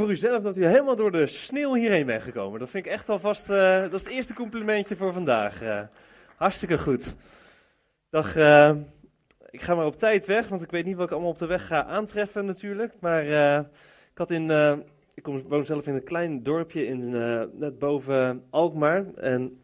[0.00, 2.60] voor uzelf dat u helemaal door de sneeuw hierheen bent gekomen.
[2.60, 5.62] Dat vind ik echt alvast, uh, dat is het eerste complimentje voor vandaag.
[5.62, 5.80] Uh,
[6.36, 7.14] hartstikke goed.
[8.10, 8.72] Dag, uh,
[9.50, 11.46] ik ga maar op tijd weg, want ik weet niet wat ik allemaal op de
[11.46, 12.92] weg ga aantreffen natuurlijk.
[13.00, 13.24] Maar
[14.10, 14.50] ik had in,
[15.14, 17.10] ik kom, woon zelf in een klein dorpje in,
[17.58, 19.04] net boven Alkmaar.
[19.14, 19.60] En,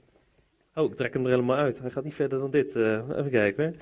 [0.74, 1.78] oh, ik trek hem er helemaal uit.
[1.78, 2.74] Hij gaat niet verder dan dit.
[2.74, 3.76] even kijken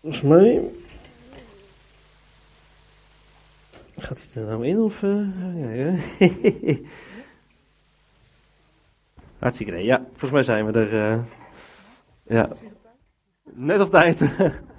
[0.00, 0.62] volgens mij...
[3.98, 5.02] Gaat hij er nou in of...
[5.02, 5.94] Uh, ja.
[9.38, 9.84] Hartstikke idee.
[9.84, 10.92] Ja, volgens mij zijn we er.
[10.92, 11.22] Uh,
[12.22, 12.48] ja.
[13.44, 14.30] Net op tijd.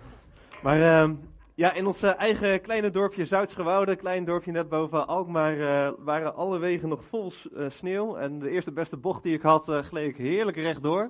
[0.64, 1.09] maar uh,
[1.55, 6.58] ja, in ons eigen kleine dorpje Zuidsgewoude, klein dorpje net boven Alkmaar, uh, waren alle
[6.58, 7.31] wegen nog vol
[7.67, 8.16] sneeuw.
[8.16, 11.09] En de eerste beste bocht die ik had, gleed ik heerlijk rechtdoor.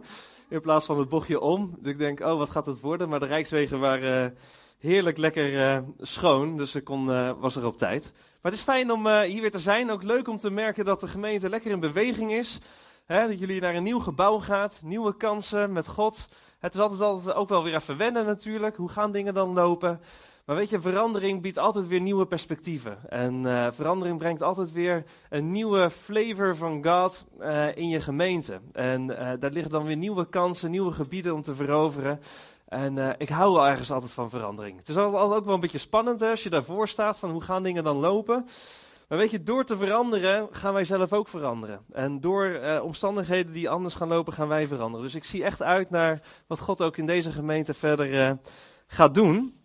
[0.50, 1.76] In plaats van het bochtje om.
[1.80, 3.10] Dus ik denk, oh, wat gaat het worden?
[3.10, 4.38] Maar de rijkswegen waren
[4.80, 8.12] heerlijk lekker uh, schoon, dus ik kon, uh, was er op tijd.
[8.14, 9.92] Maar het is fijn om uh, hier weer te zijn.
[9.92, 12.60] Ook leuk om te merken dat de gemeente lekker in beweging is.
[13.06, 16.28] Hè, dat jullie naar een nieuw gebouw gaat, nieuwe kansen met God.
[16.60, 18.76] Het is altijd, altijd ook wel weer even wennen natuurlijk.
[18.76, 20.02] Hoe gaan dingen dan lopen?
[20.46, 23.10] Maar weet je, verandering biedt altijd weer nieuwe perspectieven.
[23.10, 23.44] En
[23.74, 27.26] verandering brengt altijd weer een nieuwe flavor van God
[27.76, 28.60] in je gemeente.
[28.72, 29.08] En
[29.40, 32.20] daar liggen dan weer nieuwe kansen, nieuwe gebieden om te veroveren.
[32.70, 34.78] En uh, ik hou wel ergens altijd van verandering.
[34.78, 37.42] Het is altijd ook wel een beetje spannend hè, als je daarvoor staat van hoe
[37.42, 38.48] gaan dingen dan lopen.
[39.08, 41.80] Maar weet je, door te veranderen gaan wij zelf ook veranderen.
[41.92, 45.06] En door uh, omstandigheden die anders gaan lopen, gaan wij veranderen.
[45.06, 48.32] Dus ik zie echt uit naar wat God ook in deze gemeente verder uh,
[48.88, 49.60] gaat doen.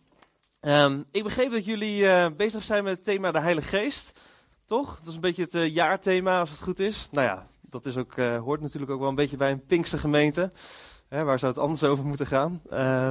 [0.61, 4.21] Um, ik begreep dat jullie bezig zijn met het thema de Heilige Geest.
[4.67, 4.99] Toch?
[4.99, 7.09] Dat is een beetje het jaarthema, als het goed is.
[7.11, 10.53] Nou ja, dat is ook, hoort natuurlijk ook wel een beetje bij een Pinkse gemeente.
[11.15, 12.63] Hè, waar zou het anders over moeten gaan?
[12.71, 13.11] Uh,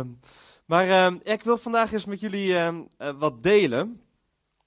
[0.66, 2.78] maar uh, ik wil vandaag eens met jullie uh,
[3.20, 4.02] wat delen.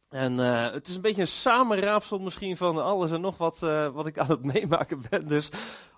[0.08, 3.88] En eh, het is een beetje een samenraapsel misschien van alles en nog wat, eh,
[3.88, 5.28] wat ik aan het meemaken ben.
[5.28, 5.50] Dus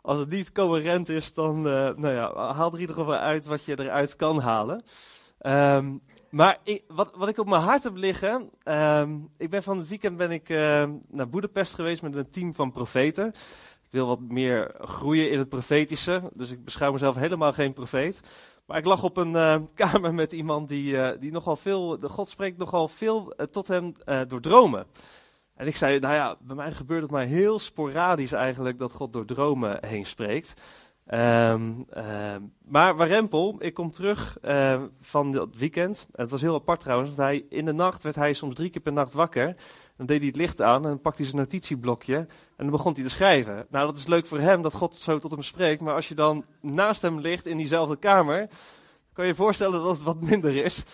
[0.02, 3.64] als het niet coherent is, dan nou ja, haal er in ieder geval uit wat
[3.64, 4.82] je eruit kan halen.
[6.30, 8.50] Maar ik, wat, wat ik op mijn hart heb liggen,
[9.36, 10.48] ik ben van het weekend ben ik
[11.08, 13.34] naar Boedapest geweest met een team van profeten.
[13.88, 18.20] Ik wil wat meer groeien in het profetische, dus ik beschouw mezelf helemaal geen profeet.
[18.66, 22.08] Maar ik lag op een uh, kamer met iemand die, uh, die nogal veel, de
[22.08, 23.92] God spreekt nogal veel uh, tot hem
[24.28, 24.86] door dromen.
[25.54, 29.12] En ik zei, nou ja, bij mij gebeurt het maar heel sporadisch eigenlijk dat God
[29.12, 30.54] door dromen heen spreekt.
[31.14, 31.86] Um,
[32.64, 34.38] maar Warempel, ik kom terug
[35.00, 36.06] van dat weekend.
[36.12, 38.82] Het was heel apart trouwens, want hij, in de nacht werd hij soms drie keer
[38.82, 39.56] per nacht wakker.
[39.98, 42.26] Dan deed hij het licht aan en pakte hij zijn notitieblokje en
[42.56, 43.66] dan begon hij te schrijven.
[43.70, 46.14] Nou, dat is leuk voor hem dat God zo tot hem spreekt, maar als je
[46.14, 48.48] dan naast hem ligt in diezelfde kamer,
[49.12, 50.84] kan je je voorstellen dat het wat minder is.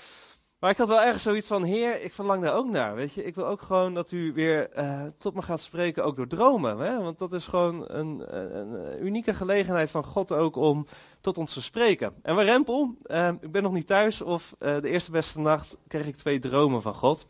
[0.59, 3.25] Maar ik had wel ergens zoiets van, heer, ik verlang daar ook naar, weet je.
[3.25, 6.79] Ik wil ook gewoon dat u weer uh, tot me gaat spreken, ook door dromen.
[6.79, 7.03] Hè?
[7.03, 10.87] Want dat is gewoon een, een, unieke gelegenheid van God ook om
[11.21, 12.15] tot ons te spreken.
[12.23, 15.77] En waar Rempel, uh, ik ben nog niet thuis, of uh, de eerste beste nacht
[15.89, 17.27] kreeg ik twee dromen van God.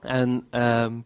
[0.00, 1.04] En, um,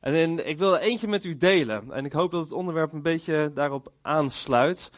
[0.00, 1.92] en ik wil er eentje met u delen.
[1.92, 4.90] En ik hoop dat het onderwerp een beetje daarop aansluit.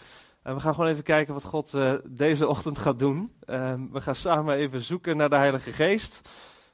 [0.43, 3.33] En we gaan gewoon even kijken wat God uh, deze ochtend gaat doen.
[3.47, 6.21] Um, we gaan samen even zoeken naar de Heilige Geest.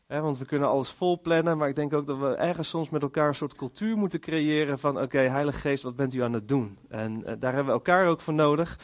[0.06, 2.90] Hè, want we kunnen alles vol plannen, maar ik denk ook dat we ergens soms
[2.90, 6.32] met elkaar een soort cultuur moeten creëren van oké, Heilige Geest, wat bent u aan
[6.32, 6.78] het doen?
[6.88, 8.78] En uh, daar hebben we elkaar ook voor nodig.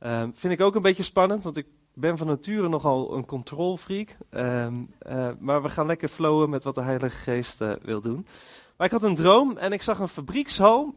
[0.00, 4.16] Um, vind ik ook een beetje spannend, want ik ben van nature nogal een controlfreak.
[4.30, 8.26] Um, uh, maar we gaan lekker flowen met wat de Heilige Geest uh, wil doen.
[8.76, 10.94] Maar ik had een droom en ik zag een fabriekshal.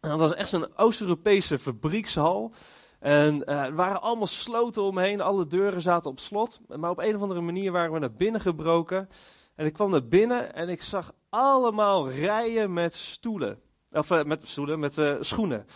[0.00, 2.52] En dat was echt zo'n Oost-Europese fabriekshal.
[2.98, 6.60] En uh, er waren allemaal sloten omheen, alle deuren zaten op slot.
[6.76, 9.08] Maar op een of andere manier waren we naar binnen gebroken.
[9.54, 13.60] En ik kwam naar binnen en ik zag allemaal rijen met stoelen.
[13.92, 15.66] Of met stoelen, met schoenen.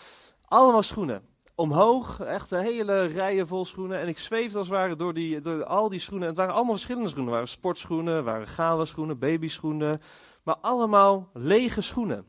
[0.45, 3.99] Allemaal schoenen omhoog, echt een hele rijen vol schoenen.
[3.99, 6.27] En ik zweefde als het ware door, die, door al die schoenen.
[6.27, 7.33] Het waren allemaal verschillende schoenen.
[7.33, 10.01] Waren sportschoenen, waren schoenen, babyschoenen.
[10.43, 12.25] Maar allemaal lege schoenen.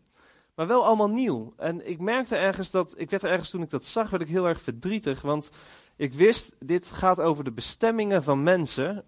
[0.54, 1.52] Maar wel allemaal nieuw.
[1.56, 4.28] En ik merkte ergens dat, ik werd er ergens toen ik dat zag, werd ik
[4.28, 5.20] heel erg verdrietig.
[5.20, 5.50] Want
[5.96, 9.04] ik wist, dit gaat over de bestemmingen van mensen.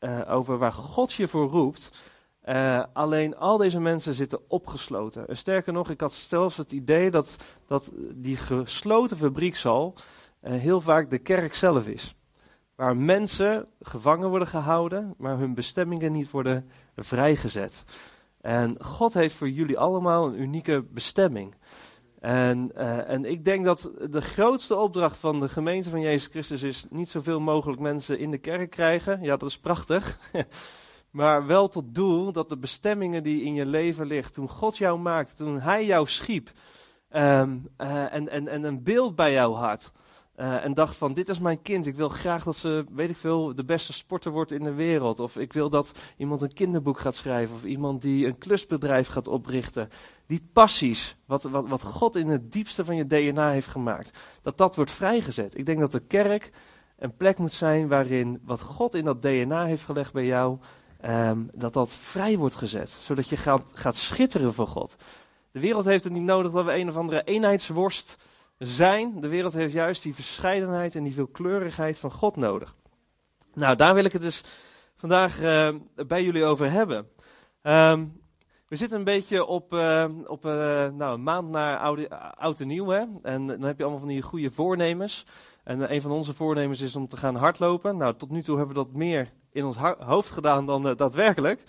[0.00, 1.90] Uh, over waar God je voor roept.
[2.48, 5.28] Uh, alleen al deze mensen zitten opgesloten.
[5.28, 7.36] En sterker nog, ik had zelfs het idee dat,
[7.66, 9.94] dat die gesloten fabriekshal
[10.42, 12.14] uh, heel vaak de kerk zelf is.
[12.74, 17.84] Waar mensen gevangen worden gehouden, maar hun bestemmingen niet worden vrijgezet.
[18.40, 21.54] En God heeft voor jullie allemaal een unieke bestemming.
[22.20, 26.86] En, en ik denk dat de grootste opdracht van de gemeente van Jezus Christus is
[26.90, 29.22] niet zoveel mogelijk mensen in de kerk krijgen.
[29.22, 30.18] Ja, dat is prachtig.
[31.10, 34.98] maar wel tot doel dat de bestemmingen die in je leven ligt, toen God jou
[34.98, 36.52] maakte, toen Hij jou schiep
[37.08, 39.92] ehm, eh, en, en, en een beeld bij jou had.
[40.40, 43.16] Uh, en dacht van, dit is mijn kind, ik wil graag dat ze, weet ik
[43.16, 45.20] veel, de beste sporter wordt in de wereld.
[45.20, 47.54] Of ik wil dat iemand een kinderboek gaat schrijven.
[47.54, 49.88] Of iemand die een klusbedrijf gaat oprichten.
[50.26, 54.18] Die passies, wat, wat, wat God in het diepste van je DNA heeft gemaakt.
[54.42, 55.58] Dat dat wordt vrijgezet.
[55.58, 56.52] Ik denk dat de kerk
[56.98, 60.58] een plek moet zijn waarin wat God in dat DNA heeft gelegd bij jou,
[61.04, 62.98] um, dat dat vrij wordt gezet.
[63.00, 64.96] Zodat je gaat, gaat schitteren voor God.
[65.50, 68.16] De wereld heeft het niet nodig dat we een of andere eenheidsworst
[68.58, 69.20] zijn.
[69.20, 72.74] De wereld heeft juist die verscheidenheid en die veelkleurigheid van God nodig.
[73.54, 74.42] Nou, daar wil ik het dus
[74.96, 75.74] vandaag uh,
[76.06, 77.08] bij jullie over hebben.
[77.62, 78.20] Um,
[78.68, 80.52] we zitten een beetje op, uh, op uh,
[80.88, 82.88] nou, een maand naar oude, oud en nieuw.
[82.88, 83.04] Hè?
[83.22, 85.26] En dan heb je allemaal van die goede voornemens.
[85.68, 87.96] En een van onze voornemens is om te gaan hardlopen.
[87.96, 91.64] Nou, tot nu toe hebben we dat meer in ons hoofd gedaan dan daadwerkelijk.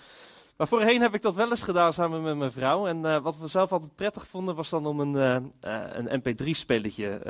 [0.57, 2.87] Maar voorheen heb ik dat wel eens gedaan samen met mijn vrouw.
[2.87, 5.15] En uh, wat we zelf altijd prettig vonden was dan om een,
[5.61, 7.21] een mp3-spelletje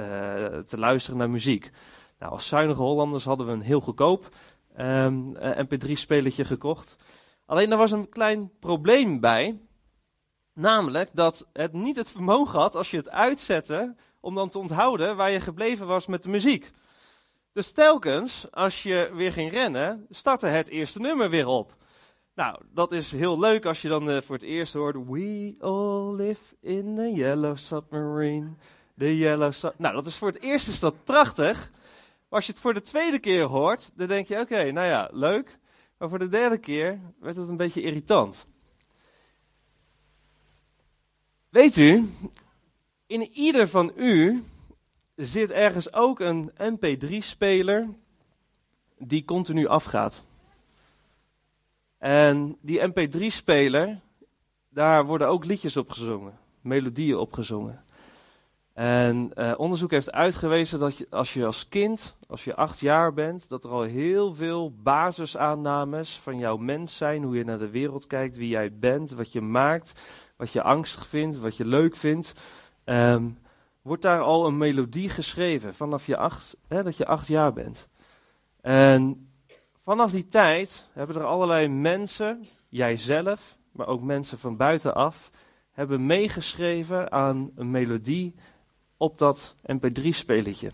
[0.66, 1.72] te luisteren naar muziek.
[2.20, 4.30] Nou, als zuinige Hollanders hadden we een heel goedkoop
[4.78, 6.96] um, mp3-spelletje gekocht.
[7.46, 9.60] Alleen daar was een klein probleem bij.
[10.54, 15.16] Namelijk dat het niet het vermogen had als je het uitzette om dan te onthouden
[15.16, 16.72] waar je gebleven was met de muziek.
[17.54, 21.76] Dus telkens, als je weer ging rennen, startte het eerste nummer weer op.
[22.36, 24.96] Nou, dat is heel leuk als je dan uh, voor het eerst hoort.
[24.96, 28.50] We all live in the yellow submarine.
[28.98, 29.54] The yellow.
[29.78, 31.72] Nou, dat is voor het eerst is dat prachtig.
[31.72, 35.10] Maar als je het voor de tweede keer hoort, dan denk je: oké, nou ja,
[35.12, 35.58] leuk.
[35.98, 38.48] Maar voor de derde keer werd het een beetje irritant.
[41.50, 42.10] Weet u,
[43.10, 44.44] in ieder van u
[45.16, 47.88] zit ergens ook een MP3-speler
[48.98, 50.24] die continu afgaat.
[51.98, 54.00] En die MP3-speler,
[54.70, 57.84] daar worden ook liedjes op gezongen, melodieën op gezongen.
[58.74, 63.50] En uh, onderzoek heeft uitgewezen dat als je als kind, als je acht jaar bent,
[63.50, 68.08] dat er al heel veel basisaannames van jouw mens zijn, hoe je naar de wereld
[68.08, 70.02] kijkt, wie jij bent, wat je maakt,
[70.36, 72.34] wat je angstig vindt, wat je leuk vindt.
[72.90, 73.38] Um,
[73.82, 77.90] wordt daar al een melodie geschreven vanaf je acht, hè, dat je acht jaar bent.
[78.62, 79.30] En
[79.84, 85.32] vanaf die tijd hebben er allerlei mensen, jijzelf, maar ook mensen van buitenaf,
[85.72, 88.36] hebben meegeschreven aan een melodie
[88.98, 90.72] op dat mp3-spelletje.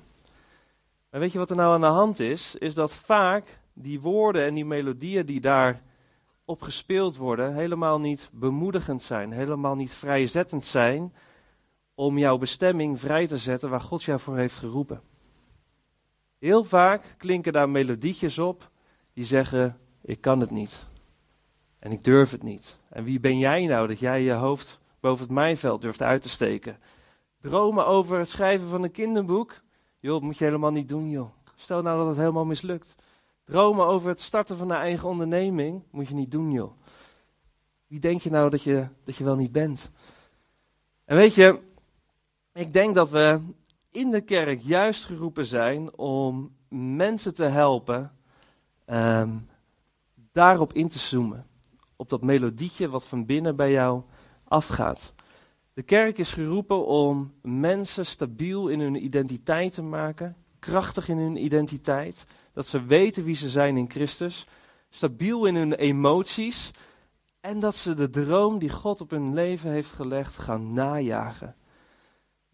[1.10, 2.56] En weet je wat er nou aan de hand is?
[2.56, 5.82] Is dat vaak die woorden en die melodieën die daar
[6.46, 11.14] op gespeeld worden, helemaal niet bemoedigend zijn, helemaal niet vrijzettend zijn
[11.96, 15.02] om jouw bestemming vrij te zetten waar God jou voor heeft geroepen.
[16.38, 18.70] Heel vaak klinken daar melodietjes op
[19.14, 20.86] die zeggen: Ik kan het niet.
[21.80, 22.78] En ik durf het niet.
[22.90, 26.30] En wie ben jij nou dat jij je hoofd boven het mijnveld durft uit te
[26.30, 26.80] steken?
[27.42, 29.62] Dromen over het schrijven van een kinderboek?
[30.00, 31.30] Joh, moet je helemaal niet doen, joh.
[31.56, 32.96] Stel nou dat het helemaal mislukt.
[33.44, 35.84] Dromen over het starten van een eigen onderneming?
[35.92, 36.72] Moet je niet doen, joh.
[37.88, 39.92] Wie denk je nou dat je, dat je wel niet bent?
[41.06, 41.60] En weet je,
[42.56, 43.42] ik denk dat we
[43.92, 48.12] in de kerk juist geroepen zijn om mensen te helpen
[48.86, 49.48] um,
[50.32, 51.46] daarop in te zoomen.
[51.96, 54.02] Op dat melodietje wat van binnen bij jou
[54.44, 55.14] afgaat.
[55.74, 61.44] De kerk is geroepen om mensen stabiel in hun identiteit te maken, krachtig in hun
[61.44, 64.48] identiteit, dat ze weten wie ze zijn in Christus,
[64.90, 66.72] stabiel in hun emoties
[67.40, 71.56] en dat ze de droom die God op hun leven heeft gelegd gaan najagen.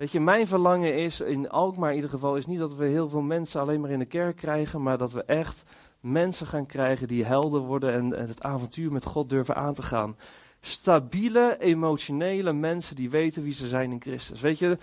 [0.02, 3.10] Weet je, mijn verlangen is, in Alkmaar in ieder geval, is niet dat we heel
[3.10, 5.64] veel mensen alleen maar in de kerk krijgen, maar dat we echt
[6.00, 10.18] mensen gaan krijgen die helder worden en, het avontuur met God durven aan te gaan
[10.60, 14.42] stabiele, emotionele mensen die weten wie ze zijn in Christus.
[14.42, 14.78] Weet je,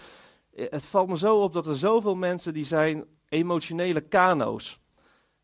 [0.54, 4.80] het valt me zo op dat er zoveel mensen die zijn emotionele kano's.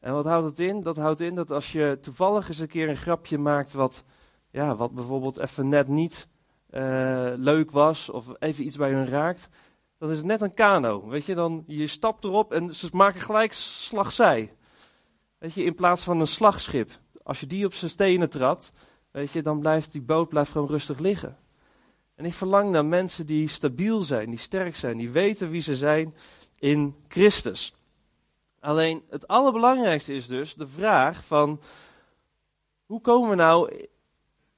[0.00, 0.82] En wat houdt het in?
[0.82, 4.04] Dat houdt in dat als je toevallig eens een keer een grapje maakt wat,
[4.50, 6.28] ja, wat bijvoorbeeld even net niet
[6.74, 9.48] uh, leuk was of even iets bij hun raakt,
[9.98, 11.08] dan is net een kano.
[11.08, 14.54] Weet je, dan je stapt erop en ze maken gelijk slagzij.
[15.38, 16.90] Weet je, in plaats van een slagschip.
[17.22, 18.72] Als je die op zijn stenen trapt,
[19.10, 21.38] weet je, dan blijft die boot blijft gewoon rustig liggen.
[22.14, 25.76] En ik verlang naar mensen die stabiel zijn, die sterk zijn, die weten wie ze
[25.76, 26.14] zijn
[26.58, 27.74] in Christus.
[28.60, 31.60] Alleen het allerbelangrijkste is dus de vraag van
[32.86, 33.88] hoe komen we nou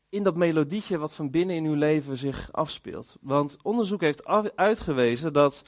[0.09, 3.17] in dat melodietje wat van binnen in uw leven zich afspeelt?
[3.21, 5.65] Want onderzoek heeft uitgewezen dat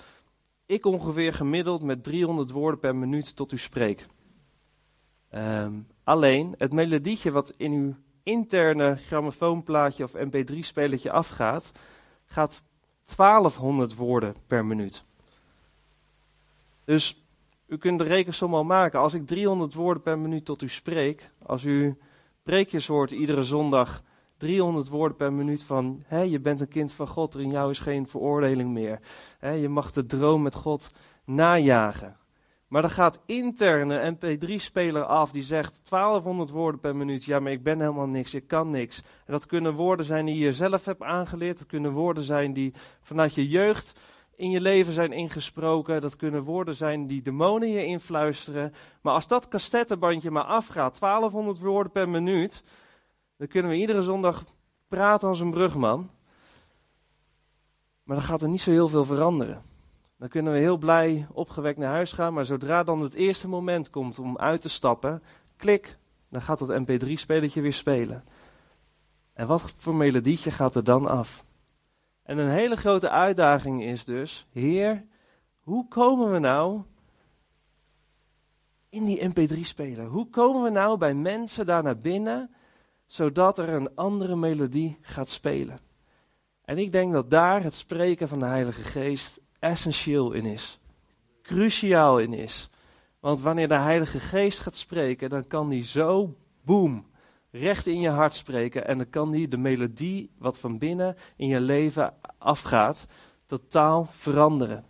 [0.66, 4.06] ik ongeveer gemiddeld met 300 woorden per minuut tot u spreek.
[5.34, 11.72] Um, alleen het melodietje wat in uw interne grammofoonplaatje of mp3-spelletje afgaat,
[12.26, 12.62] gaat
[13.16, 15.04] 1200 woorden per minuut.
[16.84, 17.22] Dus
[17.66, 19.00] u kunt de rekensom al maken.
[19.00, 21.96] Als ik 300 woorden per minuut tot u spreek, als u
[22.42, 24.02] preekjes hoort iedere zondag
[24.38, 27.70] 300 woorden per minuut van hè, je bent een kind van God, er in jou
[27.70, 29.00] is geen veroordeling meer.
[29.38, 30.90] Hè, je mag de droom met God
[31.24, 32.16] najagen.
[32.68, 37.24] Maar er gaat interne MP3-speler af die zegt 1200 woorden per minuut.
[37.24, 39.02] Ja, maar ik ben helemaal niks, ik kan niks.
[39.26, 41.58] En dat kunnen woorden zijn die je zelf hebt aangeleerd.
[41.58, 44.00] Dat kunnen woorden zijn die vanuit je jeugd
[44.36, 46.00] in je leven zijn ingesproken.
[46.00, 48.74] Dat kunnen woorden zijn die demonen je influisteren.
[49.00, 52.62] Maar als dat cassettebandje maar afgaat, 1200 woorden per minuut,
[53.38, 54.44] dan kunnen we iedere zondag
[54.88, 56.10] praten als een brugman.
[58.02, 59.62] Maar dan gaat er niet zo heel veel veranderen.
[60.16, 63.90] Dan kunnen we heel blij opgewekt naar huis gaan, maar zodra dan het eerste moment
[63.90, 65.22] komt om uit te stappen,
[65.56, 68.24] klik, dan gaat dat mp3-spelletje weer spelen.
[69.32, 71.44] En wat voor melodietje gaat er dan af?
[72.22, 75.04] En een hele grote uitdaging is dus, Heer,
[75.58, 76.82] hoe komen we nou
[78.88, 80.06] in die mp3-speler?
[80.06, 82.50] Hoe komen we nou bij mensen daar naar binnen,
[83.08, 85.78] zodat er een andere melodie gaat spelen?
[86.64, 90.78] En ik denk dat daar het spreken van de Heilige Geest essentieel in is.
[91.42, 92.70] Cruciaal in is.
[93.20, 97.06] Want wanneer de Heilige Geest gaat spreken, dan kan die zo, boem,
[97.50, 98.86] recht in je hart spreken.
[98.86, 103.06] En dan kan die de melodie wat van binnen in je leven afgaat,
[103.46, 104.84] totaal veranderen.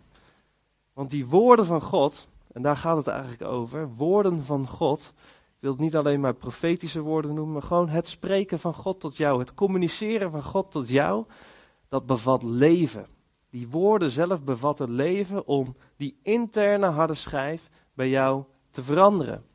[0.93, 5.13] Want die woorden van God, en daar gaat het eigenlijk over, woorden van God.
[5.59, 9.17] Wil het niet alleen maar profetische woorden noemen, maar gewoon het spreken van God tot
[9.17, 11.25] jou, het communiceren van God tot jou,
[11.87, 13.07] dat bevat leven.
[13.49, 19.45] Die woorden zelf bevatten leven om die interne harde schijf bij jou te veranderen.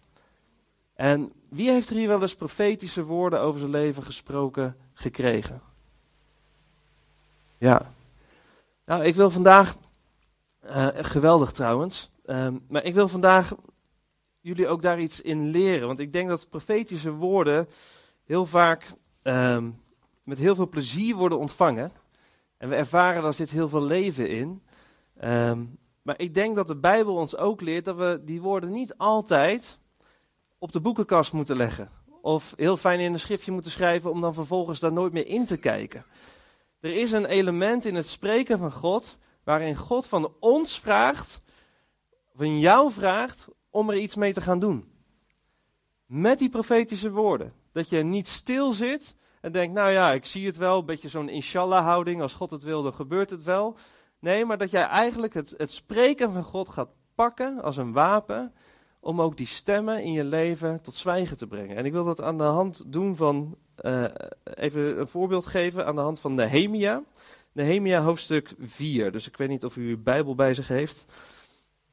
[0.95, 5.61] En wie heeft er hier wel eens profetische woorden over zijn leven gesproken gekregen?
[7.59, 7.93] Ja.
[8.85, 9.77] Nou, ik wil vandaag,
[10.65, 13.55] uh, geweldig trouwens, um, maar ik wil vandaag
[14.45, 15.87] jullie ook daar iets in leren.
[15.87, 17.69] Want ik denk dat profetische woorden
[18.25, 19.81] heel vaak um,
[20.23, 21.93] met heel veel plezier worden ontvangen.
[22.57, 24.63] En we ervaren, daar zit heel veel leven in.
[25.25, 28.97] Um, maar ik denk dat de Bijbel ons ook leert dat we die woorden niet
[28.97, 29.79] altijd
[30.59, 31.91] op de boekenkast moeten leggen.
[32.21, 35.47] Of heel fijn in een schriftje moeten schrijven om dan vervolgens daar nooit meer in
[35.47, 36.05] te kijken.
[36.81, 41.41] Er is een element in het spreken van God waarin God van ons vraagt,
[42.35, 44.85] van jou vraagt, om er iets mee te gaan doen.
[46.07, 47.53] Met die profetische woorden.
[47.73, 51.09] Dat je niet stil zit en denkt, nou ja, ik zie het wel, een beetje
[51.09, 53.77] zo'n inshallah-houding, als God het wil, dan gebeurt het wel.
[54.19, 58.53] Nee, maar dat jij eigenlijk het, het spreken van God gaat pakken als een wapen,
[59.01, 61.77] om ook die stemmen in je leven tot zwijgen te brengen.
[61.77, 64.05] En ik wil dat aan de hand doen van, uh,
[64.45, 67.03] even een voorbeeld geven, aan de hand van Nehemia.
[67.53, 71.07] Nehemia hoofdstuk 4, dus ik weet niet of u uw Bijbel bij zich heeft.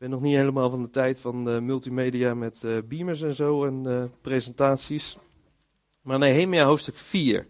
[0.01, 3.83] Ben nog niet helemaal van de tijd van multimedia met uh, beamers en zo en
[3.87, 5.17] uh, presentaties.
[6.01, 7.47] Maar Nehemia hoofdstuk 4.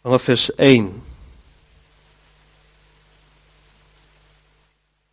[0.00, 1.02] Vanaf vers 1.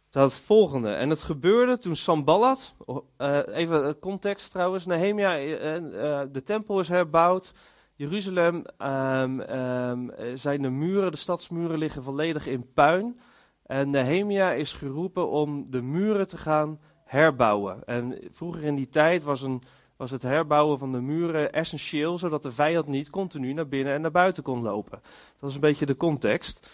[0.09, 0.93] staat het volgende.
[0.93, 2.73] En het gebeurde toen Samballat,
[3.17, 7.53] uh, even context trouwens, Nehemia, uh, de tempel is herbouwd.
[7.97, 13.19] Jeruzalem um, um, zijn de muren, de stadsmuren liggen volledig in puin.
[13.65, 17.83] En Nehemia is geroepen om de muren te gaan herbouwen.
[17.85, 19.61] En vroeger in die tijd was, een,
[19.97, 24.01] was het herbouwen van de muren essentieel, zodat de vijand niet continu naar binnen en
[24.01, 25.01] naar buiten kon lopen.
[25.39, 26.67] Dat is een beetje de context.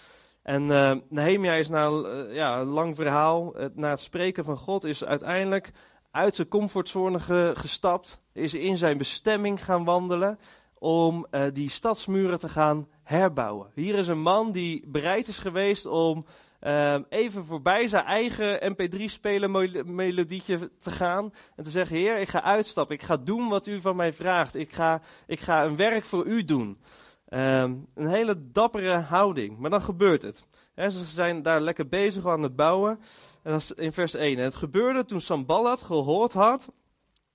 [0.44, 4.58] En uh, Nehemia is na uh, ja, een lang verhaal, het, na het spreken van
[4.58, 5.72] God, is uiteindelijk
[6.12, 10.40] uit zijn comfortzone ge, gestapt, is in zijn bestemming gaan wandelen
[10.82, 13.72] om uh, die stadsmuren te gaan herbouwen.
[13.74, 16.26] Hier is een man die bereid is geweest om
[16.68, 19.52] Um, even voorbij zijn eigen mp3-spelen
[19.96, 21.34] melodietje te gaan.
[21.56, 22.96] En te zeggen, heer, ik ga uitstappen.
[22.96, 24.56] Ik ga doen wat u van mij vraagt.
[24.56, 26.82] Ik ga, ik ga een werk voor u doen.
[27.30, 29.58] Um, een hele dappere houding.
[29.58, 30.48] Maar dan gebeurt het.
[30.74, 33.00] He, ze zijn daar lekker bezig aan het bouwen.
[33.44, 34.38] En dat is in vers 1.
[34.38, 36.72] En het gebeurde toen Samballat gehoord had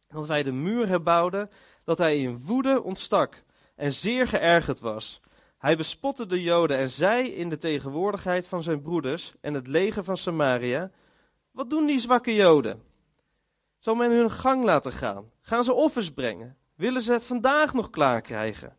[0.09, 1.50] dat wij de muur herbouwden,
[1.87, 3.43] dat hij in woede ontstak
[3.75, 5.21] en zeer geërgerd was.
[5.59, 10.05] Hij bespotte de Joden en zei in de tegenwoordigheid van zijn broeders en het leger
[10.05, 10.90] van Samaria:
[11.50, 12.83] Wat doen die zwakke Joden?
[13.78, 15.31] Zal men hun gang laten gaan?
[15.40, 16.57] Gaan ze offers brengen?
[16.75, 18.76] Willen ze het vandaag nog klaar krijgen?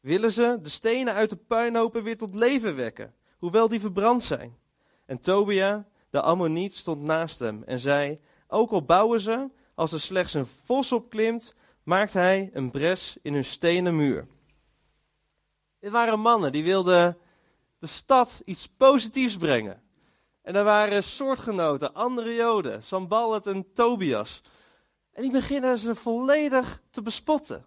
[0.00, 4.56] Willen ze de stenen uit de puinhopen weer tot leven wekken, hoewel die verbrand zijn?
[5.06, 10.00] En Tobia, de Ammoniet, stond naast hem en zei: Ook al bouwen ze, als er
[10.00, 14.26] slechts een vos op klimt, maakt hij een bres in hun stenen muur.
[15.80, 17.18] Dit waren mannen die wilden
[17.78, 19.82] de stad iets positiefs brengen.
[20.42, 24.40] En er waren soortgenoten, andere Joden, Sambalat en Tobias.
[25.12, 27.64] En die beginnen ze volledig te bespotten.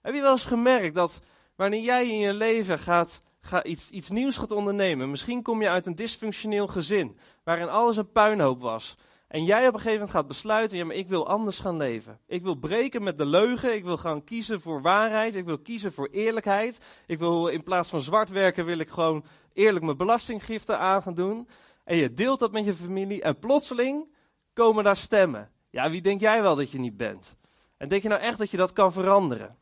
[0.00, 1.20] Heb je wel eens gemerkt dat
[1.56, 5.68] wanneer jij in je leven gaat, gaat iets, iets nieuws gaat ondernemen, misschien kom je
[5.68, 8.96] uit een dysfunctioneel gezin, waarin alles een puinhoop was.
[9.28, 12.20] En jij op een gegeven moment gaat besluiten, ja maar ik wil anders gaan leven.
[12.26, 15.92] Ik wil breken met de leugen, ik wil gaan kiezen voor waarheid, ik wil kiezen
[15.92, 16.80] voor eerlijkheid.
[17.06, 21.14] Ik wil in plaats van zwart werken, wil ik gewoon eerlijk mijn belastinggiften aan gaan
[21.14, 21.48] doen.
[21.84, 24.14] En je deelt dat met je familie en plotseling
[24.52, 25.50] komen daar stemmen.
[25.70, 27.36] Ja, wie denk jij wel dat je niet bent?
[27.76, 29.56] En denk je nou echt dat je dat kan veranderen?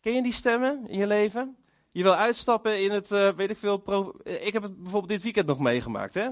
[0.00, 1.56] Ken je die stemmen in je leven?
[1.90, 5.46] Je wil uitstappen in het, uh, weet ik veel, ik heb het bijvoorbeeld dit weekend
[5.46, 6.14] nog meegemaakt.
[6.14, 6.28] Hè?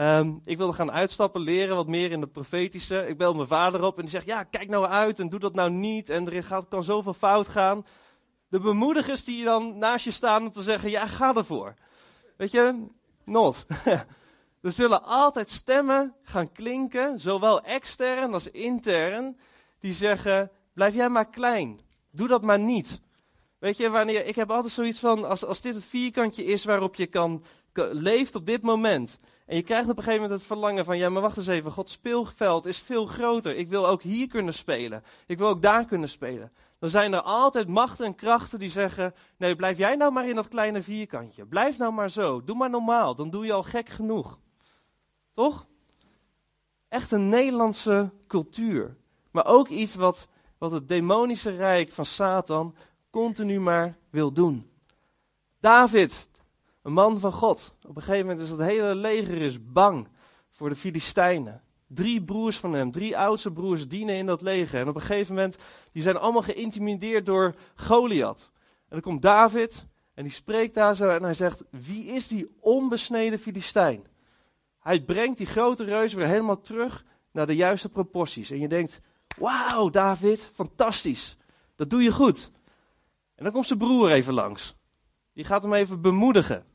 [0.00, 3.06] Um, ik wilde gaan uitstappen, leren wat meer in de profetische.
[3.08, 5.54] Ik bel mijn vader op en die zegt, ja, kijk nou uit en doe dat
[5.54, 6.10] nou niet.
[6.10, 7.86] En er gaat, kan zoveel fout gaan.
[8.48, 11.74] De bemoedigers die dan naast je staan om te zeggen, ja, ga ervoor.
[12.36, 12.86] Weet je,
[13.24, 13.66] not.
[14.62, 19.38] er zullen altijd stemmen gaan klinken, zowel extern als intern,
[19.80, 21.80] die zeggen, blijf jij maar klein.
[22.10, 23.00] Doe dat maar niet.
[23.58, 26.94] Weet je, wanneer, ik heb altijd zoiets van, als, als dit het vierkantje is waarop
[26.94, 29.18] je kan, leeft op dit moment.
[29.46, 31.72] En je krijgt op een gegeven moment het verlangen van, ja maar wacht eens even,
[31.72, 33.56] Gods speelveld is veel groter.
[33.56, 35.04] Ik wil ook hier kunnen spelen.
[35.26, 36.52] Ik wil ook daar kunnen spelen.
[36.78, 40.34] Dan zijn er altijd machten en krachten die zeggen, nee blijf jij nou maar in
[40.34, 41.46] dat kleine vierkantje.
[41.46, 44.38] Blijf nou maar zo, doe maar normaal, dan doe je al gek genoeg.
[45.34, 45.66] Toch?
[46.88, 48.96] Echt een Nederlandse cultuur.
[49.30, 52.74] Maar ook iets wat, wat het demonische rijk van Satan
[53.10, 54.70] continu maar wil doen.
[55.60, 56.28] David,
[56.84, 57.76] een man van God.
[57.82, 60.08] Op een gegeven moment is het hele leger is bang
[60.50, 61.62] voor de Filistijnen.
[61.86, 64.80] Drie broers van hem, drie oudste broers dienen in dat leger.
[64.80, 65.56] En op een gegeven moment,
[65.92, 68.50] die zijn allemaal geïntimideerd door Goliath.
[68.62, 72.56] En dan komt David en die spreekt daar zo en hij zegt, wie is die
[72.60, 74.06] onbesneden Filistijn?
[74.80, 78.50] Hij brengt die grote reus weer helemaal terug naar de juiste proporties.
[78.50, 79.00] En je denkt,
[79.36, 81.36] wauw David, fantastisch.
[81.76, 82.50] Dat doe je goed.
[83.34, 84.76] En dan komt zijn broer even langs.
[85.32, 86.72] Die gaat hem even bemoedigen.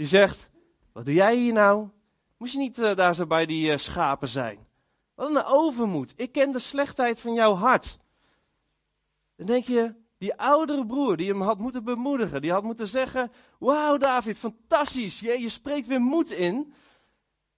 [0.00, 0.50] Die zegt,
[0.92, 1.88] wat doe jij hier nou?
[2.36, 4.66] Moest je niet uh, daar zo bij die uh, schapen zijn?
[5.14, 6.12] Wat een overmoed.
[6.16, 7.98] Ik ken de slechtheid van jouw hart.
[9.36, 13.32] Dan denk je, die oudere broer die hem had moeten bemoedigen, die had moeten zeggen,
[13.58, 16.72] wauw David, fantastisch, je, je spreekt weer moed in.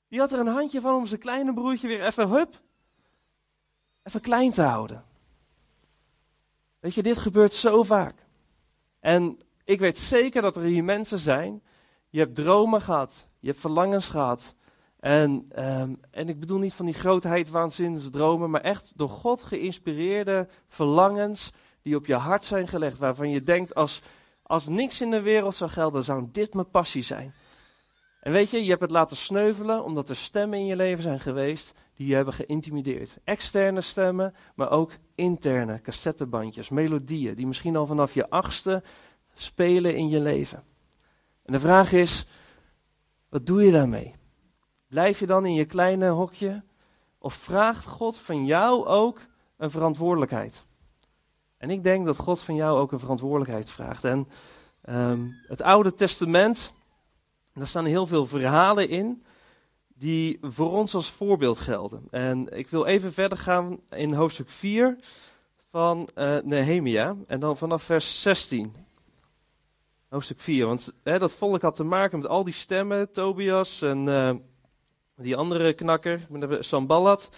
[0.09, 2.61] Die had er een handje van om zijn kleine broertje weer even, hup,
[4.03, 5.05] even klein te houden.
[6.79, 8.27] Weet je, dit gebeurt zo vaak.
[9.01, 11.63] En ik weet zeker dat er hier mensen zijn.
[12.12, 13.27] Je hebt dromen gehad.
[13.40, 14.55] Je hebt verlangens gehad.
[15.01, 19.42] En, um, en ik bedoel niet van die grootheid, waanzinnige dromen, maar echt door God
[19.42, 22.98] geïnspireerde verlangens die op je hart zijn gelegd.
[22.98, 24.03] Waarvan je denkt, als,
[24.42, 27.35] als niks in de wereld zou gelden, zou dit mijn passie zijn.
[28.20, 31.20] En weet je, je hebt het laten sneuvelen omdat er stemmen in je leven zijn
[31.20, 33.18] geweest die je hebben geïntimideerd.
[33.25, 38.83] Externe stemmen, maar ook interne cassettebandjes, melodieën, die misschien al vanaf je achtste
[39.35, 40.70] spelen in je leven.
[41.45, 42.27] En de vraag is,
[43.29, 44.15] wat doe je daarmee?
[44.89, 46.63] Blijf je dan in je kleine hokje?
[47.19, 49.21] Of vraagt God van jou ook
[49.57, 50.65] een verantwoordelijkheid?
[51.57, 54.05] En ik denk dat God van jou ook een verantwoordelijkheid vraagt.
[54.05, 54.29] En
[54.85, 56.73] um, het Oude Testament,
[57.55, 59.25] daar staan heel veel verhalen in
[59.95, 62.07] die voor ons als voorbeeld gelden.
[62.11, 64.99] En ik wil even verder gaan in hoofdstuk 4
[65.71, 68.75] van uh, Nehemia en dan vanaf vers 16.
[70.12, 74.07] Hoofdstuk 4, want hè, dat volk had te maken met al die stemmen, Tobias en
[74.07, 74.31] uh,
[75.16, 76.27] die andere knakker,
[76.61, 77.29] Sambalat.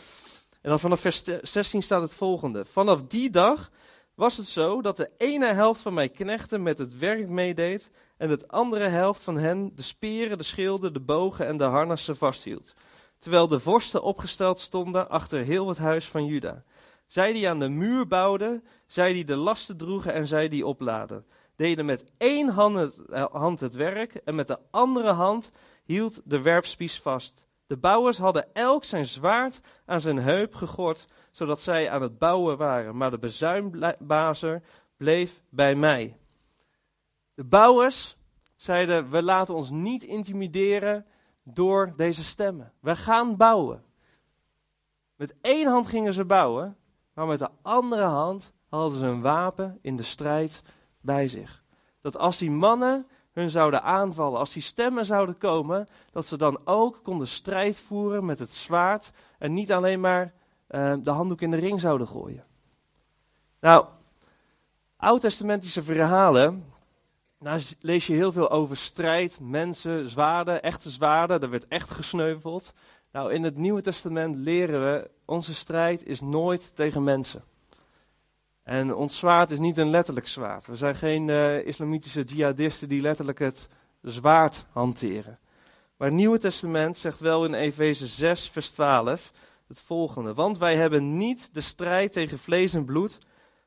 [0.60, 2.64] En dan vanaf vers 16 staat het volgende.
[2.64, 3.70] Vanaf die dag
[4.14, 8.28] was het zo dat de ene helft van mijn knechten met het werk meedeed en
[8.28, 12.74] de andere helft van hen de speren, de schilden, de bogen en de harnassen vasthield.
[13.18, 16.64] Terwijl de vorsten opgesteld stonden achter heel het huis van Juda.
[17.06, 21.26] Zij die aan de muur bouwden, zij die de lasten droegen en zij die opladen,
[21.56, 23.00] deden met één hand het,
[23.32, 25.50] hand het werk en met de andere hand
[25.84, 27.46] hield de werpspies vast.
[27.66, 32.56] De bouwers hadden elk zijn zwaard aan zijn heup gegord, zodat zij aan het bouwen
[32.56, 34.62] waren, maar de bezuinbazer
[34.96, 36.16] bleef bij mij.
[37.34, 38.16] De bouwers
[38.56, 41.06] zeiden: We laten ons niet intimideren
[41.42, 42.72] door deze stemmen.
[42.80, 43.84] We gaan bouwen.
[45.16, 46.76] Met één hand gingen ze bouwen,
[47.14, 50.62] maar met de andere hand hadden ze een wapen in de strijd
[51.04, 51.62] bij zich.
[52.00, 56.58] Dat als die mannen hun zouden aanvallen, als die stemmen zouden komen, dat ze dan
[56.64, 60.32] ook konden strijd voeren met het zwaard en niet alleen maar
[60.70, 62.44] uh, de handdoek in de ring zouden gooien.
[63.60, 63.86] Nou,
[64.96, 66.72] oud-testamentische verhalen,
[67.38, 72.72] daar lees je heel veel over strijd, mensen, zwaarden, echte zwaarden, er werd echt gesneuveld.
[73.12, 77.44] Nou, in het Nieuwe Testament leren we, onze strijd is nooit tegen mensen.
[78.64, 80.66] En ons zwaard is niet een letterlijk zwaard.
[80.66, 83.68] We zijn geen uh, islamitische jihadisten die letterlijk het
[84.02, 85.38] zwaard hanteren.
[85.96, 89.32] Maar het Nieuwe Testament zegt wel in Efeze 6, vers 12
[89.68, 90.34] het volgende.
[90.34, 93.18] Want wij hebben niet de strijd tegen vlees en bloed,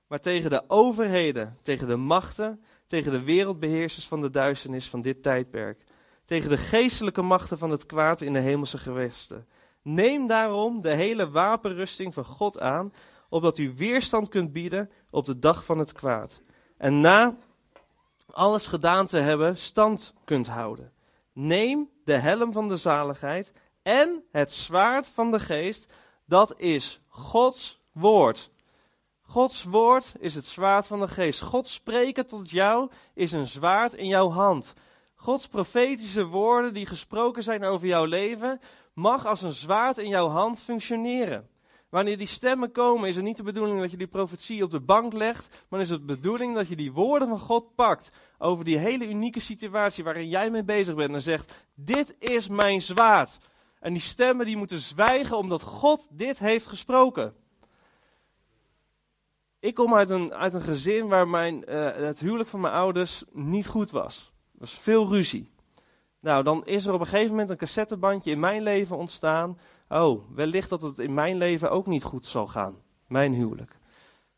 [0.07, 5.23] maar tegen de overheden, tegen de machten, tegen de wereldbeheersers van de duisternis van dit
[5.23, 5.83] tijdperk.
[6.25, 9.47] Tegen de geestelijke machten van het kwaad in de hemelse gewesten.
[9.81, 12.93] Neem daarom de hele wapenrusting van God aan
[13.29, 16.41] opdat u weerstand kunt bieden op de dag van het kwaad.
[16.77, 17.35] En na
[18.31, 20.91] alles gedaan te hebben, stand kunt houden.
[21.33, 25.93] Neem de helm van de zaligheid en het zwaard van de geest,
[26.25, 28.51] dat is Gods woord.
[29.21, 31.41] Gods woord is het zwaard van de geest.
[31.41, 34.73] God spreken tot jou is een zwaard in jouw hand.
[35.15, 38.59] Gods profetische woorden die gesproken zijn over jouw leven,
[38.93, 41.49] mag als een zwaard in jouw hand functioneren.
[41.97, 44.79] Wanneer die stemmen komen, is het niet de bedoeling dat je die profetie op de
[44.79, 48.65] bank legt, maar is het de bedoeling dat je die woorden van God pakt over
[48.65, 53.37] die hele unieke situatie waarin jij mee bezig bent en zegt, dit is mijn zwaard.
[53.79, 57.33] En die stemmen die moeten zwijgen omdat God dit heeft gesproken.
[59.59, 63.23] Ik kom uit een, uit een gezin waar mijn, uh, het huwelijk van mijn ouders
[63.31, 64.31] niet goed was.
[64.53, 65.51] Er was veel ruzie.
[66.19, 69.57] Nou, dan is er op een gegeven moment een cassettebandje in mijn leven ontstaan
[69.89, 72.75] oh, wellicht dat het in mijn leven ook niet goed zal gaan.
[73.07, 73.77] Mijn huwelijk.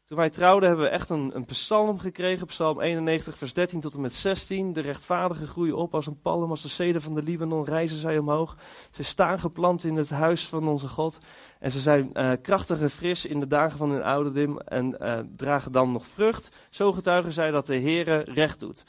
[0.10, 3.94] Toen wij trouwden hebben we echt een, een psalm gekregen, psalm 91, vers 13 tot
[3.94, 4.74] en met 16.
[4.74, 8.18] De rechtvaardigen groeien op als een palm, als de zeden van de Libanon reizen zij
[8.18, 8.58] omhoog.
[8.92, 11.20] Ze staan geplant in het huis van onze God.
[11.60, 15.20] En ze zijn uh, krachtig en fris in de dagen van hun ouderdom en uh,
[15.36, 16.52] dragen dan nog vrucht.
[16.70, 18.84] Zo getuigen zij dat de Heere recht doet.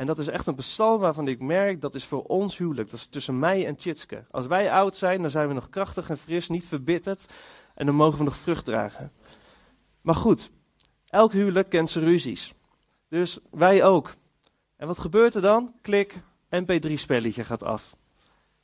[0.00, 2.90] En dat is echt een psalm waarvan ik merk, dat is voor ons huwelijk.
[2.90, 4.24] Dat is tussen mij en Tjitske.
[4.30, 7.26] Als wij oud zijn, dan zijn we nog krachtig en fris, niet verbitterd.
[7.74, 9.12] En dan mogen we nog vrucht dragen.
[10.00, 10.50] Maar goed,
[11.06, 12.54] elk huwelijk kent zijn ruzies.
[13.08, 14.14] Dus wij ook.
[14.76, 15.74] En wat gebeurt er dan?
[15.82, 17.96] Klik, mp3-spelletje gaat af.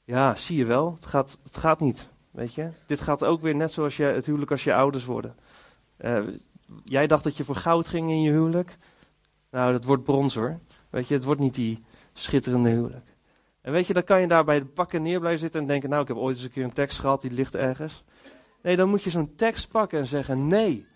[0.05, 2.09] Ja, zie je wel, het gaat, het gaat niet.
[2.31, 2.71] Weet je?
[2.87, 5.37] Dit gaat ook weer net zoals je, het huwelijk als je ouders worden.
[5.99, 6.29] Uh,
[6.85, 8.79] jij dacht dat je voor goud ging in je huwelijk.
[9.51, 10.61] Nou, dat wordt brons hoor.
[10.97, 13.17] Weet je, het wordt niet die schitterende huwelijk.
[13.61, 15.89] En weet je, dan kan je daar bij de pakken neer blijven zitten en denken,
[15.89, 18.05] nou, ik heb ooit eens een keer een tekst gehad, die ligt ergens.
[18.63, 20.87] Nee, dan moet je zo'n tekst pakken en zeggen, nee,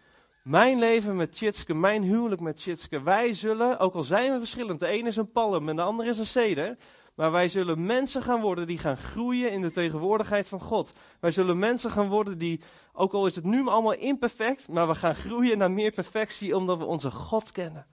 [0.43, 4.81] mijn leven met Tjitske, mijn huwelijk met Tjitske, wij zullen, ook al zijn we verschillend,
[4.81, 6.77] de een is een palm en de ander is een ceder,
[7.15, 10.93] maar wij zullen mensen gaan worden die gaan groeien in de tegenwoordigheid van God.
[11.21, 12.61] Wij zullen mensen gaan worden die,
[12.93, 16.79] ook al is het nu allemaal imperfect, maar we gaan groeien naar meer perfectie omdat
[16.79, 17.87] we onze God kennen.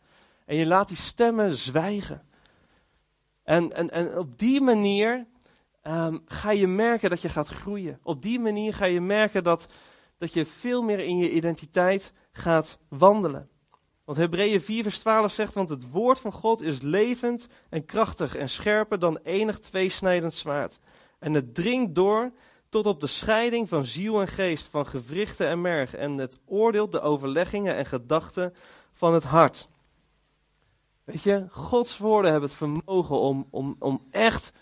[0.48, 2.22] En je laat die stemmen zwijgen.
[3.44, 5.26] En, en, en op die manier
[5.84, 8.00] um, ga je merken dat je gaat groeien.
[8.04, 9.68] Op die manier ga je merken dat,
[10.18, 13.50] dat je veel meer in je identiteit gaat wandelen.
[14.06, 18.36] Want Hebreeën 4 vers 12 zegt, want het woord van God is levend en krachtig
[18.36, 20.80] en scherper dan enig tweesnijdend zwaard.
[21.20, 22.32] En het dringt door
[22.70, 25.96] tot op de scheiding van ziel en geest, van gewrichten en merg.
[25.96, 28.54] En het oordeelt de overleggingen en gedachten
[28.94, 29.70] van het hart.
[31.08, 34.54] Weet je, Gods woorden hebben het vermogen om, om, om echt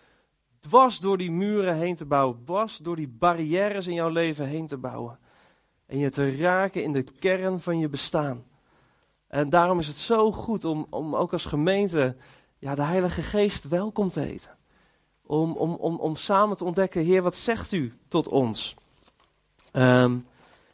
[0.60, 4.68] dwars door die muren heen te bouwen, dwars door die barrières in jouw leven heen
[4.68, 5.20] te bouwen.
[5.86, 8.44] En je te raken in de kern van je bestaan.
[9.28, 12.16] En daarom is het zo goed om, om ook als gemeente
[12.58, 14.58] ja, de Heilige Geest welkom te heten.
[15.22, 18.76] Om, om, om, om samen te ontdekken, Heer, wat zegt u tot ons?
[19.72, 20.28] Um,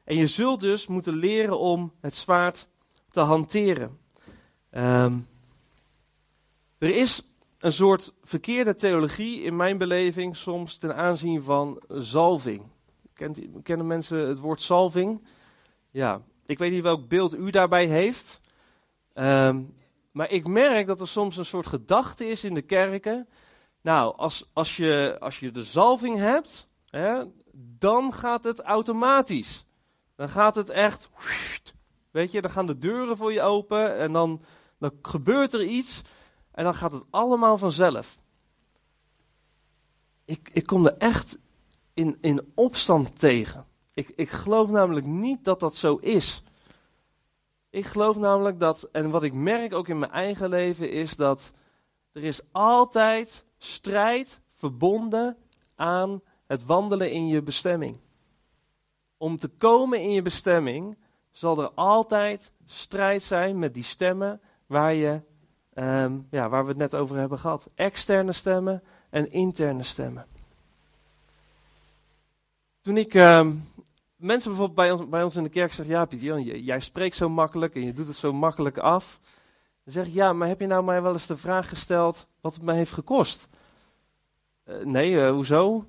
[0.03, 2.67] en je zult dus moeten leren om het zwaard
[3.09, 3.99] te hanteren.
[4.71, 5.29] Um,
[6.81, 7.21] er is
[7.59, 12.63] een soort verkeerde theologie in mijn beleving soms ten aanzien van zalving.
[13.13, 15.27] Kent, kennen mensen het woord zalving?
[15.91, 18.41] Ja, ik weet niet welk beeld u daarbij heeft.
[19.13, 19.73] Um,
[20.11, 23.27] maar ik merk dat er soms een soort gedachte is in de kerken.
[23.81, 29.65] Nou, als, als, je, als je de zalving hebt, hè, dan gaat het automatisch.
[30.15, 31.09] Dan gaat het echt.
[32.11, 34.41] Weet je, dan gaan de deuren voor je open en dan,
[34.79, 36.01] dan gebeurt er iets.
[36.51, 38.19] En dan gaat het allemaal vanzelf.
[40.25, 41.39] Ik, ik kom er echt
[41.93, 43.65] in, in opstand tegen.
[43.93, 46.43] Ik, ik geloof namelijk niet dat dat zo is.
[47.69, 51.51] Ik geloof namelijk dat, en wat ik merk ook in mijn eigen leven, is dat
[52.11, 55.37] Er is altijd strijd verbonden
[55.75, 57.97] aan het wandelen in je bestemming.
[59.17, 60.97] Om te komen in je bestemming
[61.31, 65.21] zal er altijd strijd zijn met die stemmen waar, je,
[65.73, 67.69] ehm, ja, waar we het net over hebben gehad.
[67.75, 70.25] Externe stemmen en interne stemmen.
[72.81, 73.55] Toen ik ehm,
[74.15, 76.21] mensen bijvoorbeeld bij ons, bij ons in de kerk zeggen, ja Piet,
[76.65, 79.19] jij spreekt zo makkelijk en je doet het zo makkelijk af.
[79.83, 82.53] Dan zeg ik, ja, maar heb je nou mij wel eens de vraag gesteld wat
[82.53, 83.47] het mij heeft gekost?
[84.65, 85.85] Uh, nee, uh, hoezo?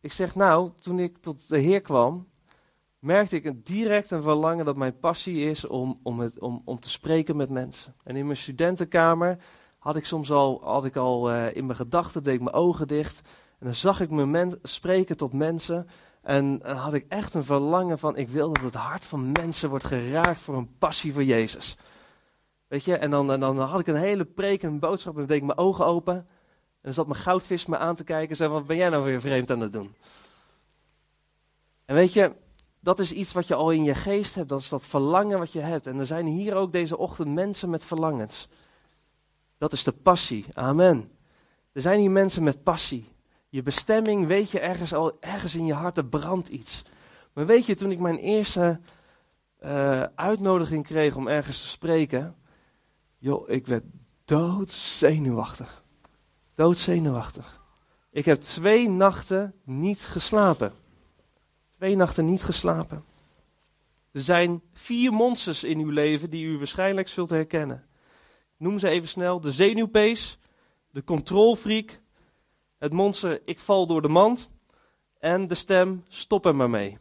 [0.00, 2.28] Ik zeg, nou, toen ik tot de Heer kwam,
[3.02, 6.90] merkte ik direct een verlangen dat mijn passie is om, om, het, om, om te
[6.90, 7.94] spreken met mensen.
[8.04, 9.38] En in mijn studentenkamer
[9.78, 12.86] had ik soms al, had ik al uh, in mijn gedachten, deed ik mijn ogen
[12.86, 13.20] dicht.
[13.58, 15.88] En dan zag ik me men, spreken tot mensen.
[16.22, 19.84] En had ik echt een verlangen van, ik wil dat het hart van mensen wordt
[19.84, 21.76] geraakt voor een passie voor Jezus.
[22.68, 25.18] Weet je, en dan, en dan had ik een hele preek en een boodschap en
[25.18, 26.14] dan deed ik mijn ogen open.
[26.14, 26.26] En
[26.80, 29.20] dan zat mijn goudvis me aan te kijken en zei, wat ben jij nou weer
[29.20, 29.94] vreemd aan het doen?
[31.84, 32.32] En weet je,
[32.82, 35.52] dat is iets wat je al in je geest hebt, dat is dat verlangen wat
[35.52, 35.86] je hebt.
[35.86, 38.48] En er zijn hier ook deze ochtend mensen met verlangens.
[39.58, 41.10] Dat is de passie, amen.
[41.72, 43.08] Er zijn hier mensen met passie.
[43.48, 46.82] Je bestemming weet je ergens al, ergens in je hart, er brandt iets.
[47.32, 48.80] Maar weet je, toen ik mijn eerste
[49.64, 52.36] uh, uitnodiging kreeg om ergens te spreken,
[53.18, 53.84] joh, ik werd
[54.24, 55.84] doodzenuwachtig.
[56.54, 57.60] Doodzenuwachtig.
[58.10, 60.72] Ik heb twee nachten niet geslapen.
[61.82, 63.04] Twee nachten niet geslapen.
[64.12, 67.86] Er zijn vier monsters in uw leven die u waarschijnlijk zult herkennen.
[68.56, 69.40] Noem ze even snel.
[69.40, 70.38] De zenuwpees,
[70.90, 72.00] de controlfreak,
[72.78, 74.50] het monster ik val door de mand
[75.18, 76.98] en de stem stop er maar mee.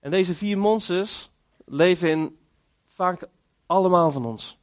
[0.00, 1.30] En deze vier monsters
[1.64, 2.38] leven in
[2.84, 3.28] vaak
[3.66, 4.58] allemaal van ons.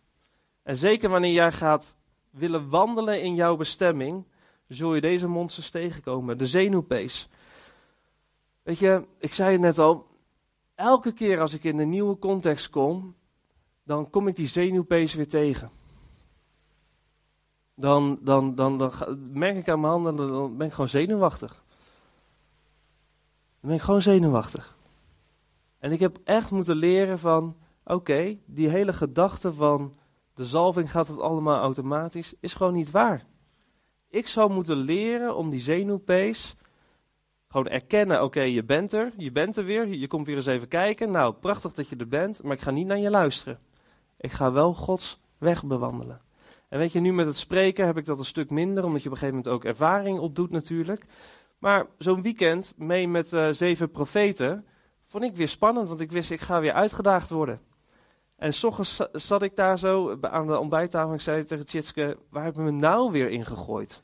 [0.63, 1.95] En zeker wanneer jij gaat
[2.29, 4.25] willen wandelen in jouw bestemming,
[4.67, 6.37] zul je deze monsters tegenkomen.
[6.37, 7.29] De zenuwpees.
[8.65, 10.07] Weet je, ik zei het net al,
[10.75, 13.15] elke keer als ik in een nieuwe context kom,
[13.83, 15.71] dan kom ik die zenuwpees weer tegen
[17.75, 18.91] dan, dan, dan, dan,
[19.31, 21.63] merk ik aan mijn handen, dan ben ik gewoon zenuwachtig.
[23.59, 24.77] Dan ben ik gewoon zenuwachtig.
[25.79, 29.93] En ik heb echt moeten leren van, oké, die hele gedachte van
[30.33, 33.25] de zalving gaat het allemaal automatisch, is gewoon niet waar.
[34.09, 36.55] Ik zou moeten leren om die zenuwpees
[37.55, 40.67] gewoon erkennen, oké, je bent er, je bent er weer, je komt weer eens even
[40.67, 41.11] kijken.
[41.11, 43.59] Nou, prachtig dat je er bent, maar ik ga niet naar je luisteren.
[44.17, 46.21] Ik ga wel Gods weg bewandelen.
[46.69, 49.07] En weet je, nu met het spreken heb ik dat een stuk minder, omdat je
[49.07, 51.05] op een gegeven moment ook ervaring opdoet natuurlijk.
[51.57, 54.65] Maar zo'n weekend mee met uh, zeven profeten
[55.05, 57.61] vond ik weer spannend, want ik wist ik ga weer uitgedaagd worden.
[58.35, 62.17] En s ochtends zat ik daar zo aan de ontbijttafel en ik zei tegen Tjitske,
[62.29, 64.03] waar hebben we me nou weer in gegooid?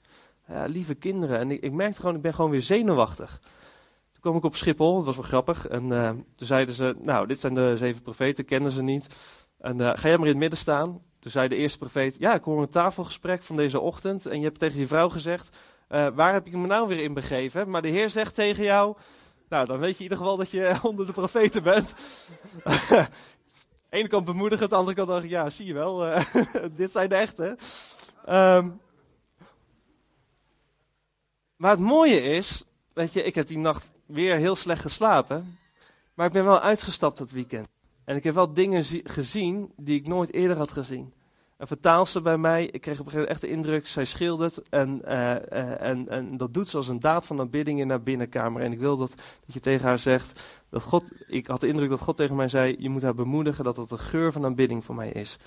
[0.51, 1.39] Ja, lieve kinderen.
[1.39, 3.39] En ik, ik, merkte gewoon, ik ben gewoon weer zenuwachtig.
[4.11, 5.67] Toen kwam ik op Schiphol, dat was wel grappig.
[5.67, 9.07] En uh, toen zeiden ze, nou, dit zijn de zeven profeten, kennen ze niet.
[9.57, 11.01] En uh, ga jij maar in het midden staan.
[11.19, 14.43] Toen zei de eerste profeet, ja, ik hoor een tafelgesprek van deze ochtend en je
[14.43, 17.69] hebt tegen je vrouw gezegd, waar heb ik me nou weer in begeven?
[17.69, 18.95] Maar de Heer zegt tegen jou,
[19.49, 21.93] nou, dan weet je in ieder geval dat je onder de profeten bent.
[22.89, 23.07] de
[23.89, 26.05] ene kant bemoedigend, de andere kant dacht ja, zie je wel,
[26.75, 27.57] dit zijn de echte.
[28.29, 28.79] Um,
[31.61, 35.57] maar het mooie is, weet je, ik heb die nacht weer heel slecht geslapen,
[36.13, 37.67] maar ik ben wel uitgestapt dat weekend.
[38.05, 41.13] En ik heb wel dingen gezien die ik nooit eerder had gezien.
[41.57, 44.69] Een vertaalster bij mij, ik kreeg op een gegeven moment echt de indruk, zij schildert
[44.69, 48.03] en, uh, uh, en, en dat doet ze als een daad van aanbidding in haar
[48.03, 48.61] binnenkamer.
[48.61, 49.13] En ik wil dat,
[49.45, 52.47] dat je tegen haar zegt, dat God, ik had de indruk dat God tegen mij
[52.47, 55.37] zei, je moet haar bemoedigen dat dat een geur van aanbidding voor mij is.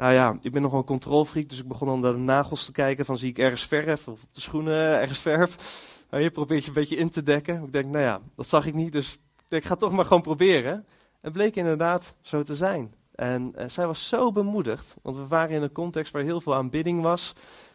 [0.00, 3.04] Nou ja, ik ben nogal controlfreak, dus ik begon dan naar de nagels te kijken
[3.04, 5.56] van zie ik ergens verf of op de schoenen ergens verf.
[6.10, 7.62] Nou, je probeert je een beetje in te dekken.
[7.62, 10.86] Ik denk, nou ja, dat zag ik niet, dus ik, ga toch maar gewoon proberen.
[11.20, 12.94] Het bleek inderdaad zo te zijn.
[13.14, 16.54] En uh, zij was zo bemoedigd, want we waren in een context waar heel veel
[16.54, 17.32] aanbidding was.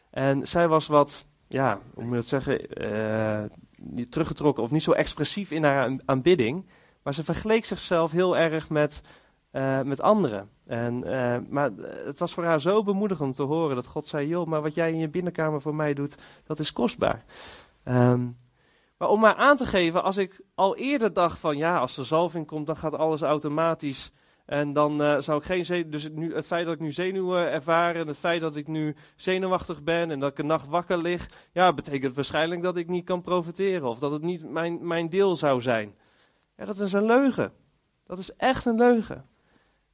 [0.10, 3.44] En zij was wat, ja, hoe moet je dat zeggen, uh,
[3.76, 6.66] niet teruggetrokken of niet zo expressief in haar aanbidding.
[7.04, 9.02] Maar ze vergeleek zichzelf heel erg met,
[9.56, 10.50] uh, met anderen.
[10.66, 11.00] En,
[11.50, 11.72] maar
[12.06, 14.74] het was voor haar zo bemoedigend om te horen dat God zei: Joh, maar wat
[14.74, 17.26] jij in je binnenkamer voor mij doet, dat is kostbaar.
[17.84, 18.38] Um,
[18.98, 22.06] maar om maar aan te geven, als ik al eerder dacht van ja, als er
[22.06, 24.12] zalving komt, dan gaat alles automatisch.
[24.46, 25.90] En dan uh, zou ik geen zenuw.
[25.90, 28.68] Dus het, nu, het feit dat ik nu zenuwen ervaar en het feit dat ik
[28.68, 32.88] nu zenuwachtig ben en dat ik een nacht wakker lig, ja, betekent waarschijnlijk dat ik
[32.88, 35.96] niet kan profiteren of dat het niet mijn, mijn deel zou zijn.
[36.58, 37.54] Ja, dat is een leugen.
[38.06, 39.26] Dat is echt een leugen.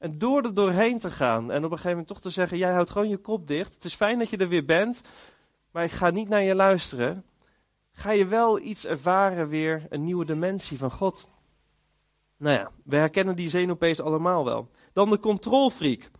[0.01, 2.71] En door er doorheen te gaan en op een gegeven moment toch te zeggen: Jij
[2.71, 3.73] houdt gewoon je kop dicht.
[3.73, 5.01] Het is fijn dat je er weer bent,
[5.71, 7.25] maar ik ga niet naar je luisteren.
[7.91, 11.29] Ga je wel iets ervaren, weer een nieuwe dimensie van God.
[12.37, 14.69] Nou ja, we herkennen die zenuwpees allemaal wel.
[14.93, 15.99] Dan de controlfreak.
[15.99, 16.11] Nou,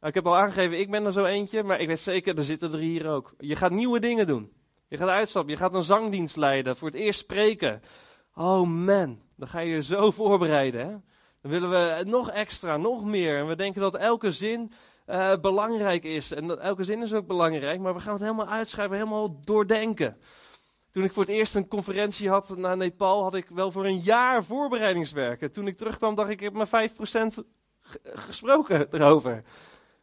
[0.00, 2.72] ik heb al aangegeven, ik ben er zo eentje, maar ik weet zeker, er zitten
[2.72, 3.34] er hier ook.
[3.38, 4.52] Je gaat nieuwe dingen doen.
[4.88, 7.82] Je gaat uitstappen, je gaat een zangdienst leiden, voor het eerst spreken.
[8.34, 10.86] Oh man, dan ga je je zo voorbereiden.
[10.86, 10.96] Hè?
[11.40, 13.38] Dan willen we nog extra, nog meer.
[13.38, 14.72] En we denken dat elke zin
[15.06, 16.32] uh, belangrijk is.
[16.32, 20.16] En dat, elke zin is ook belangrijk, maar we gaan het helemaal uitschrijven, helemaal doordenken.
[20.90, 24.00] Toen ik voor het eerst een conferentie had naar Nepal, had ik wel voor een
[24.00, 25.52] jaar voorbereidingswerken.
[25.52, 27.44] Toen ik terugkwam, dacht ik, ik heb maar 5%
[28.02, 29.42] gesproken erover.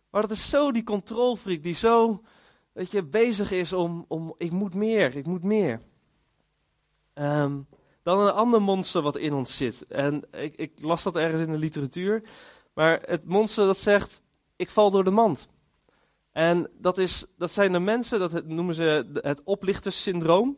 [0.10, 2.22] Maar dat is zo die controlfreak, die zo
[2.74, 5.82] dat je, bezig is om, om, ik moet meer, ik moet meer.
[7.14, 7.68] Um,
[8.06, 9.86] dan een ander monster wat in ons zit.
[9.88, 12.24] En ik, ik las dat ergens in de literatuur.
[12.74, 14.22] Maar het monster dat zegt,
[14.56, 15.48] ik val door de mand.
[16.32, 20.58] En dat, is, dat zijn de mensen, dat noemen ze het oplichterssyndroom.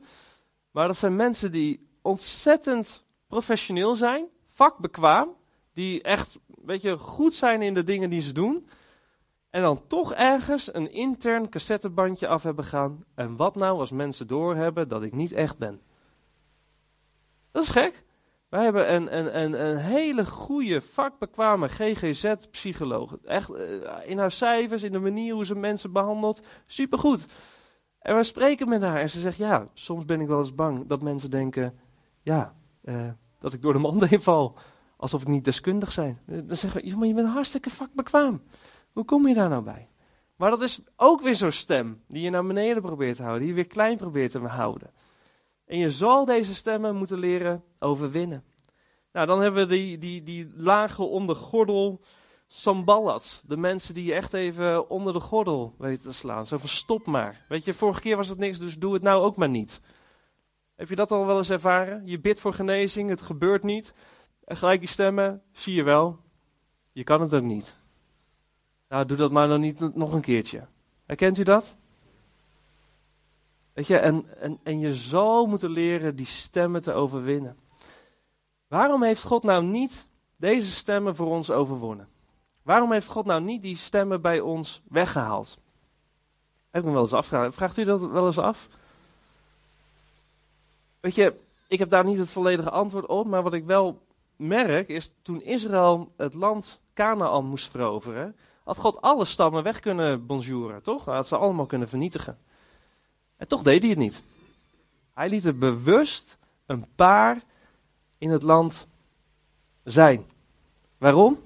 [0.71, 5.29] Maar dat zijn mensen die ontzettend professioneel zijn, vakbekwaam,
[5.73, 8.67] die echt weet je, goed zijn in de dingen die ze doen.
[9.49, 13.03] En dan toch ergens een intern cassettebandje af hebben gaan.
[13.15, 15.81] En wat nou als mensen doorhebben dat ik niet echt ben?
[17.51, 18.05] Dat is gek.
[18.49, 23.17] Wij hebben een, een, een, een hele goede, vakbekwame GGZ-psycholoog.
[23.23, 23.57] Echt uh,
[24.05, 26.41] in haar cijfers, in de manier hoe ze mensen behandelt.
[26.65, 27.25] Supergoed.
[27.99, 30.87] En we spreken met haar en ze zegt: Ja, soms ben ik wel eens bang
[30.87, 31.79] dat mensen denken:
[32.21, 34.57] Ja, uh, dat ik door de mand heen val.
[34.97, 36.19] Alsof ik niet deskundig zijn.
[36.25, 38.41] Dan zeggen we: maar je bent hartstikke vakbekwaam.
[38.91, 39.89] Hoe kom je daar nou bij?
[40.35, 43.49] Maar dat is ook weer zo'n stem die je naar beneden probeert te houden, die
[43.49, 44.91] je weer klein probeert te houden.
[45.67, 48.43] En je zal deze stemmen moeten leren overwinnen.
[49.11, 52.01] Nou, dan hebben we die, die, die lage onder gordel
[52.47, 53.41] sambalats.
[53.45, 56.47] De mensen die je echt even onder de gordel weten te slaan.
[56.47, 57.45] Zo van stop maar.
[57.49, 59.81] Weet je, vorige keer was het niks, dus doe het nou ook maar niet.
[60.75, 62.05] Heb je dat al wel eens ervaren?
[62.05, 63.93] Je bidt voor genezing, het gebeurt niet.
[64.43, 66.19] En gelijk die stemmen, zie je wel,
[66.91, 67.77] je kan het ook niet.
[68.89, 70.67] Nou, doe dat maar dan niet nog een keertje.
[71.05, 71.77] Herkent u dat?
[73.77, 77.57] Weet je, en, en, en je zal moeten leren die stemmen te overwinnen.
[78.67, 82.07] Waarom heeft God nou niet deze stemmen voor ons overwonnen?
[82.63, 85.59] Waarom heeft God nou niet die stemmen bij ons weggehaald?
[86.69, 87.55] Heb ik me wel eens afgevraagd.
[87.55, 88.67] Vraagt u dat wel eens af?
[90.99, 91.33] Weet je,
[91.67, 94.01] ik heb daar niet het volledige antwoord op, maar wat ik wel
[94.35, 100.25] merk is toen Israël het land Canaan moest veroveren, had God alle stammen weg kunnen
[100.25, 101.05] bonjouren, toch?
[101.05, 102.37] Had ze allemaal kunnen vernietigen.
[103.37, 104.23] En toch deed hij het niet.
[105.13, 107.43] Hij liet er bewust een paar
[108.17, 108.87] in het land
[109.83, 110.25] zijn.
[110.97, 111.37] Waarom?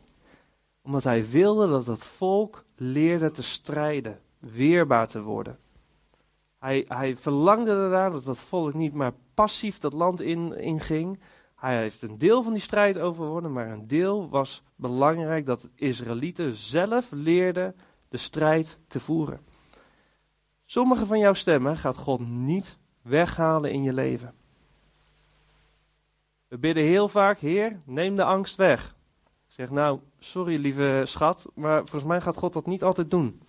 [0.82, 5.60] Omdat hij wilde dat het volk leerde te strijden, weerbaar te worden.
[6.60, 11.20] Hij, hij verlangde ernaar dat dat volk niet maar passief dat land in, inging.
[11.56, 15.70] Hij heeft een deel van die strijd overwonnen, maar een deel was belangrijk dat de
[15.76, 17.76] Israëlieten zelf leerden
[18.10, 19.40] de strijd te voeren.
[20.72, 24.34] Sommige van jouw stemmen gaat God niet weghalen in je leven.
[26.48, 28.96] We bidden heel vaak, Heer, neem de angst weg.
[29.24, 33.42] Ik zeg, nou, sorry lieve schat, maar volgens mij gaat God dat niet altijd doen.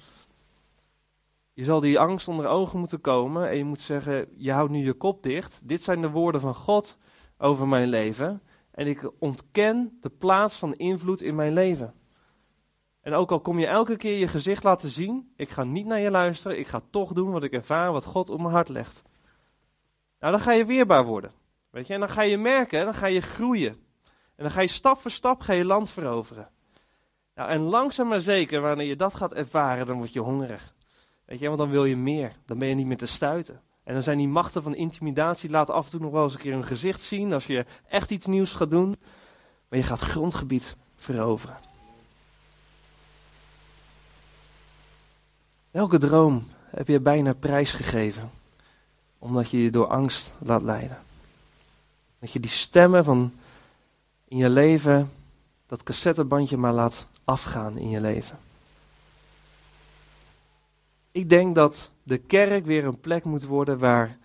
[1.53, 4.85] Je zal die angst onder ogen moeten komen en je moet zeggen, je houdt nu
[4.85, 5.61] je kop dicht.
[5.63, 6.99] Dit zijn de woorden van God
[7.39, 8.43] over mijn leven.
[8.71, 11.95] En ik ontken de plaats van invloed in mijn leven.
[13.03, 16.01] En ook al kom je elke keer je gezicht laten zien, ik ga niet naar
[16.01, 19.03] je luisteren, ik ga toch doen wat ik ervaar, wat God op mijn hart legt.
[20.21, 21.33] Nou, dan ga je weerbaar worden.
[21.71, 23.73] Weet je, en dan ga je merken, dan ga je groeien.
[24.37, 26.51] En dan ga je stap voor stap ga je land veroveren.
[27.35, 30.75] Nou, en langzaam maar zeker, wanneer je dat gaat ervaren, dan word je hongerig.
[31.25, 32.33] Weet je, want dan wil je meer.
[32.47, 33.61] Dan ben je niet meer te stuiten.
[33.85, 36.41] En dan zijn die machten van intimidatie, laten af en toe nog wel eens een
[36.41, 38.97] keer hun gezicht zien als je echt iets nieuws gaat doen.
[39.69, 41.71] Maar je gaat grondgebied veroveren.
[45.73, 48.31] Welke droom heb je bijna prijsgegeven?
[49.19, 50.99] Omdat je je door angst laat leiden.
[52.19, 53.33] Dat je die stemmen van
[54.29, 55.11] in je leven,
[55.67, 58.39] dat cassettebandje maar laat afgaan in je leven.
[61.11, 64.19] Ik denk dat de kerk weer een plek moet worden waar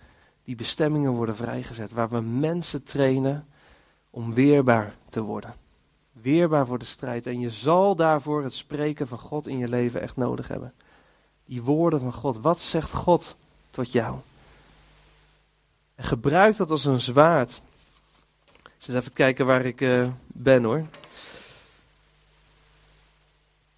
[0.44, 1.92] die bestemmingen worden vrijgezet.
[1.92, 3.46] Waar we mensen trainen
[4.10, 5.54] om weerbaar te worden.
[6.12, 7.26] Weerbaar voor de strijd.
[7.26, 10.74] En je zal daarvoor het spreken van God in je leven echt nodig hebben
[11.48, 12.38] die woorden van God.
[12.38, 13.36] Wat zegt God
[13.70, 14.16] tot jou?
[15.94, 17.60] En gebruik dat als een zwaard.
[18.78, 20.86] Dus even kijken waar ik uh, ben hoor.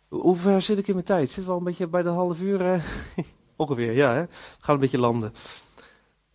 [0.09, 1.31] Hoe ver zit ik in mijn tijd?
[1.31, 2.75] Zit wel een beetje bij de half uur?
[2.75, 2.83] Uh,
[3.57, 4.15] ongeveer, ja.
[4.15, 4.21] Hè?
[4.61, 5.33] We een beetje landen.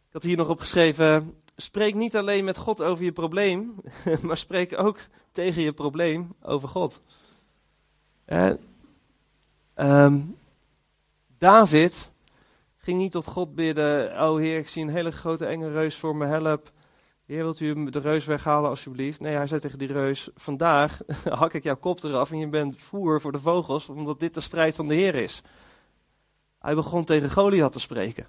[0.08, 1.36] Ik had hier nog opgeschreven.
[1.56, 3.76] Spreek niet alleen met God over je probleem,
[4.22, 5.00] maar spreek ook
[5.32, 7.02] tegen je probleem over God.
[8.28, 8.52] Uh,
[11.46, 12.12] David
[12.78, 14.22] ging niet tot God bidden.
[14.22, 16.72] Oh Heer, ik zie een hele grote enge reus voor me, help.
[17.26, 19.20] Heer, wilt u de reus weghalen alsjeblieft?
[19.20, 21.00] Nee, hij zei tegen die reus, vandaag
[21.40, 24.42] hak ik jouw kop eraf en je bent voer voor de vogels, omdat dit de
[24.42, 25.42] strijd van de Heer is.
[26.60, 28.28] Hij begon tegen Goliath te spreken.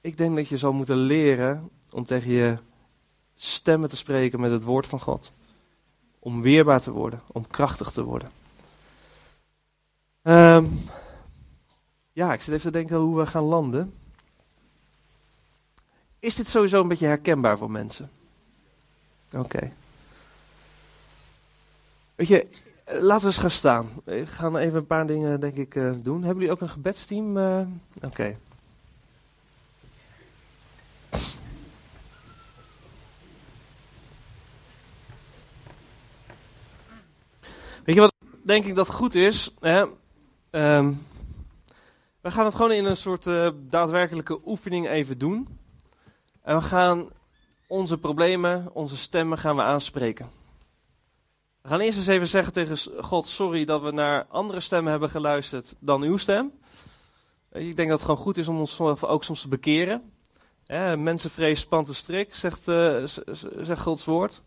[0.00, 2.58] Ik denk dat je zal moeten leren om tegen je
[3.36, 5.32] stemmen te spreken met het woord van God.
[6.18, 8.37] Om weerbaar te worden, om krachtig te worden.
[10.28, 10.80] Um,
[12.12, 13.94] ja, ik zit even te denken hoe we gaan landen.
[16.18, 18.10] Is dit sowieso een beetje herkenbaar voor mensen?
[19.32, 19.72] Oké.
[22.14, 22.46] Weet je,
[22.86, 23.88] laten we eens gaan staan.
[24.04, 26.22] We gaan even een paar dingen, denk ik, uh, doen.
[26.22, 27.36] Hebben jullie ook een gebedsteam?
[27.36, 27.60] Uh,
[28.02, 28.36] Oké.
[37.84, 38.12] Weet je wat,
[38.42, 39.54] denk ik dat goed is?
[39.60, 39.84] Hè?
[40.50, 41.06] Um,
[42.20, 45.58] we gaan het gewoon in een soort uh, daadwerkelijke oefening even doen.
[46.42, 47.08] En we gaan
[47.66, 50.30] onze problemen, onze stemmen gaan we aanspreken.
[51.62, 55.10] We gaan eerst eens even zeggen tegen God, sorry dat we naar andere stemmen hebben
[55.10, 56.52] geluisterd dan uw stem.
[57.52, 60.12] Ik denk dat het gewoon goed is om ons ook soms te bekeren.
[60.96, 62.62] mensenvrees spant de strik, zegt,
[63.60, 64.42] zegt Gods woord.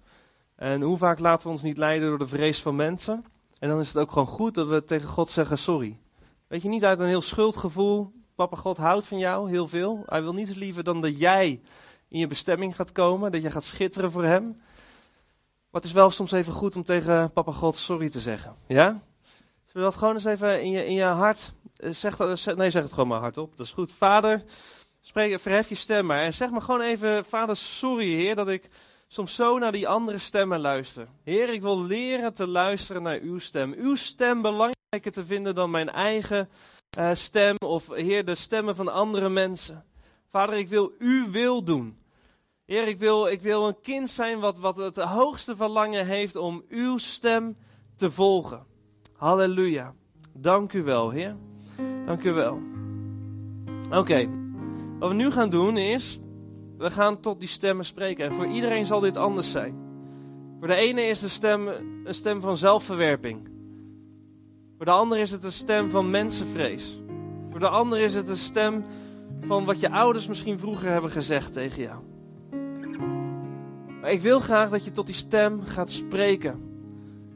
[0.56, 3.26] En hoe vaak laten we ons niet leiden door de vrees van mensen?
[3.62, 5.97] En dan is het ook gewoon goed dat we tegen God zeggen sorry.
[6.47, 8.12] Weet je, niet uit een heel schuldgevoel.
[8.36, 10.03] Papa God houdt van jou heel veel.
[10.05, 11.62] Hij wil niets liever dan dat jij
[12.07, 13.32] in je bestemming gaat komen.
[13.32, 14.43] Dat je gaat schitteren voor hem.
[15.70, 18.55] Maar het is wel soms even goed om tegen papa God sorry te zeggen.
[18.68, 19.01] Ja?
[19.66, 21.53] Zullen dat gewoon eens even in je, in je hart...
[21.76, 23.57] Eh, zeg dat, nee, zeg het gewoon maar hardop.
[23.57, 23.91] Dat is goed.
[23.91, 24.43] Vader,
[25.01, 26.24] spreek, verhef je stem maar.
[26.24, 28.70] En zeg maar gewoon even, vader, sorry heer dat ik
[29.14, 31.07] soms zo naar die andere stemmen luister.
[31.24, 33.74] Heer, ik wil leren te luisteren naar uw stem.
[33.78, 36.49] Uw stem belangrijker te vinden dan mijn eigen
[36.97, 39.86] uh, stem of Heer, de stemmen van andere mensen.
[40.30, 41.97] Vader, ik wil uw wil doen.
[42.66, 46.64] Heer, ik wil, ik wil een kind zijn wat, wat het hoogste verlangen heeft om
[46.70, 47.57] uw stem
[47.95, 48.66] te volgen.
[49.16, 49.93] Halleluja.
[50.34, 51.36] Dank u wel, Heer.
[52.05, 52.59] Dank u wel.
[53.91, 54.30] Oké,
[54.99, 56.20] wat we nu gaan doen is,
[56.82, 58.26] we gaan tot die stemmen spreken.
[58.26, 59.76] En voor iedereen zal dit anders zijn.
[60.60, 61.68] Voor de ene is de stem
[62.04, 63.50] een stem van zelfverwerping.
[64.78, 67.02] Voor de ander is het een stem van mensenvrees.
[67.50, 68.86] Voor de ander is het een stem
[69.42, 72.00] van wat je ouders misschien vroeger hebben gezegd tegen jou.
[74.02, 76.60] Maar ik wil graag dat je tot die stem gaat spreken.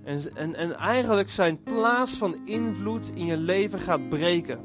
[0.04, 4.60] En, en, en eigenlijk zijn plaats van invloed in je leven gaat breken.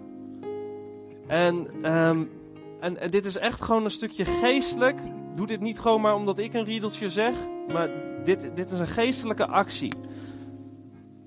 [1.27, 2.31] En um,
[2.81, 5.01] en, dit is echt gewoon een stukje geestelijk.
[5.35, 7.35] Doe dit niet gewoon maar omdat ik een riedeltje zeg.
[7.73, 7.89] Maar
[8.25, 9.93] dit, dit is een geestelijke actie.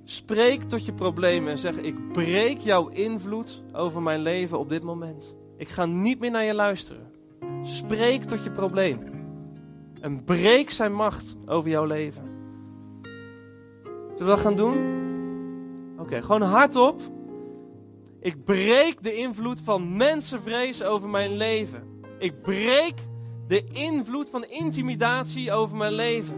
[0.04, 4.84] Spreek tot je problemen en zeg: Ik breek jouw invloed over mijn leven op dit
[4.84, 5.36] moment.
[5.58, 7.12] Ik ga niet meer naar je luisteren.
[7.64, 9.00] Spreek tot je probleem.
[10.02, 12.24] En breek zijn macht over jouw leven.
[14.12, 15.02] Zullen we dat gaan doen?
[15.98, 17.02] Oké, gewoon hardop.
[18.24, 22.02] Ik breek de invloed van mensenvrees over mijn leven.
[22.20, 22.94] Ik breek
[23.48, 26.36] de invloed van intimidatie over mijn leven.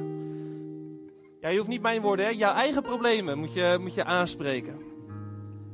[1.40, 2.32] Ja, je hoeft niet mijn woorden, hè?
[2.32, 4.80] Jouw eigen problemen moet je, moet je aanspreken.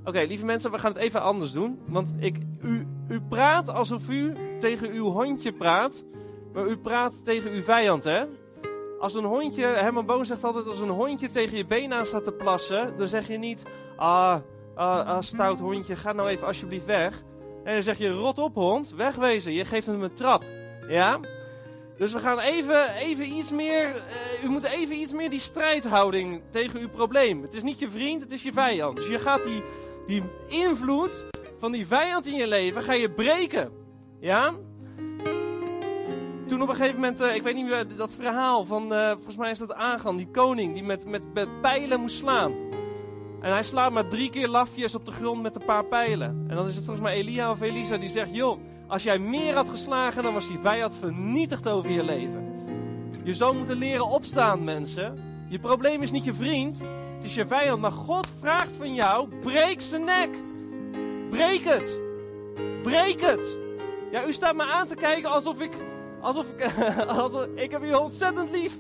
[0.04, 1.80] Oké, lieve mensen, we gaan het even anders doen.
[1.88, 6.04] Want ik, u, u praat alsof u tegen uw hondje praat.
[6.54, 8.26] Maar u praat tegen uw vijand, hè?
[9.00, 12.24] Als een hondje, Herman Boon zegt altijd, als een hondje tegen je been aan staat
[12.24, 13.64] te plassen, dan zeg je niet,
[13.96, 14.40] ah,
[14.78, 17.24] uh, stout hondje, ga nou even alsjeblieft weg.
[17.64, 19.54] En dan zeg je, rot op hond, wegwezen.
[19.54, 20.44] Je geeft hem een trap.
[20.88, 21.20] Ja?
[21.98, 26.42] Dus we gaan even, even iets meer, uh, u moet even iets meer die strijdhouding
[26.50, 27.42] tegen uw probleem.
[27.42, 28.98] Het is niet je vriend, het is je vijand.
[28.98, 29.64] Dus je gaat die,
[30.08, 31.26] die invloed
[31.60, 33.72] van die vijand in je leven, ga je breken.
[34.20, 34.54] Ja?
[36.48, 39.38] Toen op een gegeven moment, uh, ik weet niet meer, dat verhaal van, uh, volgens
[39.38, 42.71] mij is dat Agan, die koning, die met, met, met pijlen moest slaan.
[43.42, 46.46] En hij slaat maar drie keer lafjes op de grond met een paar pijlen.
[46.48, 49.54] En dan is het volgens mij Elia of Elisa die zegt: Joh, als jij meer
[49.54, 52.50] had geslagen, dan was die vijand vernietigd over je leven.
[53.24, 55.18] Je zou moeten leren opstaan, mensen.
[55.48, 56.80] Je probleem is niet je vriend,
[57.16, 57.82] het is je vijand.
[57.82, 60.30] Maar God vraagt van jou: breek zijn nek.
[61.30, 62.00] Breek het.
[62.82, 63.58] Breek het.
[64.12, 65.74] Ja, u staat me aan te kijken alsof ik.
[66.22, 66.72] Alsof ik.
[67.08, 68.80] alsof, ik heb u ontzettend lief.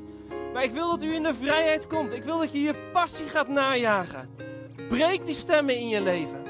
[0.54, 2.14] Maar ik wil dat u in de vrijheid komt.
[2.14, 4.30] Ik wil dat je je passie gaat najagen.
[4.92, 6.44] Breek die stemmen in je leven.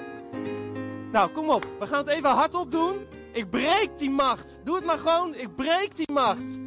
[1.12, 1.66] Nou, kom op.
[1.80, 3.08] We gaan het even hardop doen.
[3.32, 4.60] Ik breek die macht.
[4.64, 5.36] Doe het maar gewoon.
[5.36, 6.60] Ik breek die macht.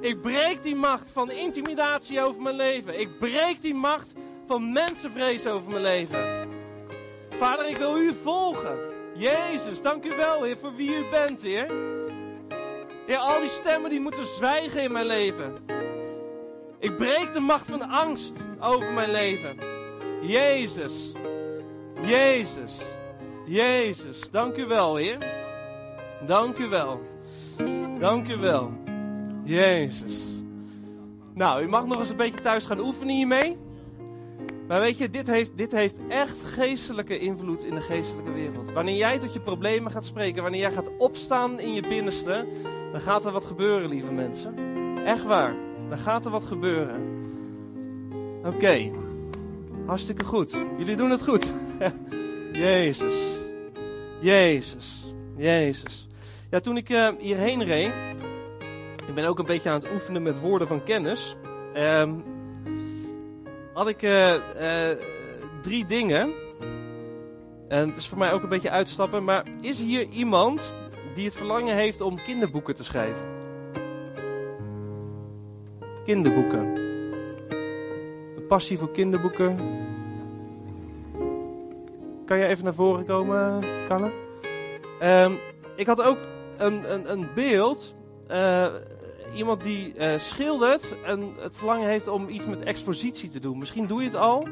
[0.00, 3.00] Ik breek die macht van intimidatie over mijn leven.
[3.00, 4.12] Ik breek die macht
[4.46, 6.48] van mensenvrees over mijn leven.
[7.30, 8.78] Vader, ik wil u volgen.
[9.14, 11.66] Jezus, dank u wel, Heer, voor wie u bent, Heer.
[13.06, 15.56] Heer, al die stemmen die moeten zwijgen in mijn leven.
[16.78, 19.77] Ik breek de macht van angst over mijn leven.
[20.22, 21.12] Jezus,
[22.02, 22.80] Jezus,
[23.46, 25.18] Jezus, dank u wel, Heer.
[26.26, 27.00] Dank u wel.
[27.98, 28.72] Dank u wel.
[29.44, 30.22] Jezus.
[31.34, 33.56] Nou, u mag nog eens een beetje thuis gaan oefenen hiermee.
[34.66, 38.72] Maar weet je, dit heeft, dit heeft echt geestelijke invloed in de geestelijke wereld.
[38.72, 42.46] Wanneer jij tot je problemen gaat spreken, wanneer jij gaat opstaan in je binnenste,
[42.92, 44.54] dan gaat er wat gebeuren, lieve mensen.
[45.04, 45.54] Echt waar.
[45.88, 47.02] Dan gaat er wat gebeuren.
[48.44, 48.90] Oké.
[49.88, 50.56] Hartstikke goed.
[50.78, 51.54] Jullie doen het goed.
[52.52, 53.14] Jezus.
[54.20, 55.14] Jezus.
[55.36, 56.08] Jezus.
[56.50, 57.92] Ja, toen ik uh, hierheen reed,
[59.06, 61.36] ik ben ook een beetje aan het oefenen met woorden van kennis.
[61.76, 62.24] Um,
[63.72, 64.40] had ik uh, uh,
[65.62, 66.32] drie dingen.
[67.68, 69.24] En het is voor mij ook een beetje uitstappen.
[69.24, 70.74] Maar is hier iemand
[71.14, 73.22] die het verlangen heeft om kinderboeken te schrijven?
[76.04, 76.87] Kinderboeken.
[78.48, 79.56] Passie voor kinderboeken.
[82.24, 84.10] Kan je even naar voren komen, Kalle?
[85.02, 85.38] Um,
[85.76, 86.18] ik had ook
[86.56, 87.94] een, een, een beeld.
[88.30, 88.66] Uh,
[89.34, 93.58] iemand die uh, schildert en het verlangen heeft om iets met expositie te doen.
[93.58, 94.46] Misschien doe je het al.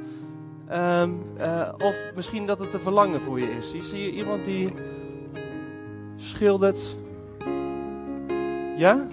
[0.73, 3.75] Um, uh, of misschien dat het een verlangen voor je is.
[3.89, 4.73] Zie je iemand die
[6.17, 6.97] schildert?
[8.77, 9.07] Ja?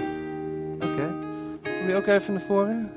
[0.76, 1.14] Oké.
[1.62, 2.92] Kom je ook even naar voren?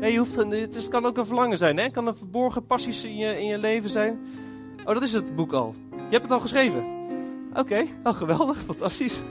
[0.00, 1.78] Nee, je hoeft, het kan ook een verlangen zijn.
[1.78, 1.90] Hè?
[1.90, 4.18] Kan een verborgen passies in je, in je leven zijn.
[4.84, 5.74] Oh, dat is het boek al.
[5.90, 6.84] Je hebt het al geschreven?
[7.50, 7.94] Oké, okay.
[8.02, 9.22] oh geweldig, fantastisch.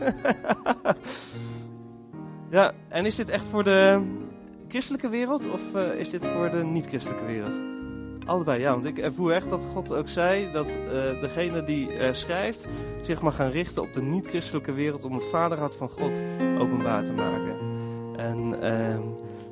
[2.50, 4.02] ja, en is dit echt voor de
[4.68, 7.54] christelijke wereld of uh, is dit voor de niet-christelijke wereld?
[8.26, 12.14] Allebei, ja, want ik ervoer echt dat God ook zei dat uh, degene die uh,
[12.14, 12.66] schrijft
[13.02, 16.14] zich mag gaan richten op de niet-christelijke wereld om het vaderhart van God
[16.60, 17.56] openbaar te maken.
[18.18, 19.02] En ehm,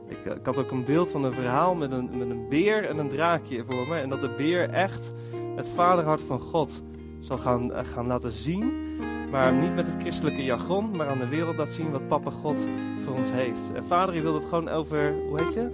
[0.08, 2.97] ik, ik, had ook een beeld van een verhaal met een, met een beer en
[2.97, 3.99] een draakje voor me.
[3.99, 5.14] En dat de beer echt
[5.55, 6.84] het vaderhart van God
[7.20, 8.86] zal gaan, uh, gaan laten zien.
[9.32, 12.66] Maar niet met het christelijke jargon, maar aan de wereld laten zien wat papa God
[13.05, 13.60] voor ons heeft.
[13.74, 15.70] En vader, je wil het gewoon over, hoe heet je?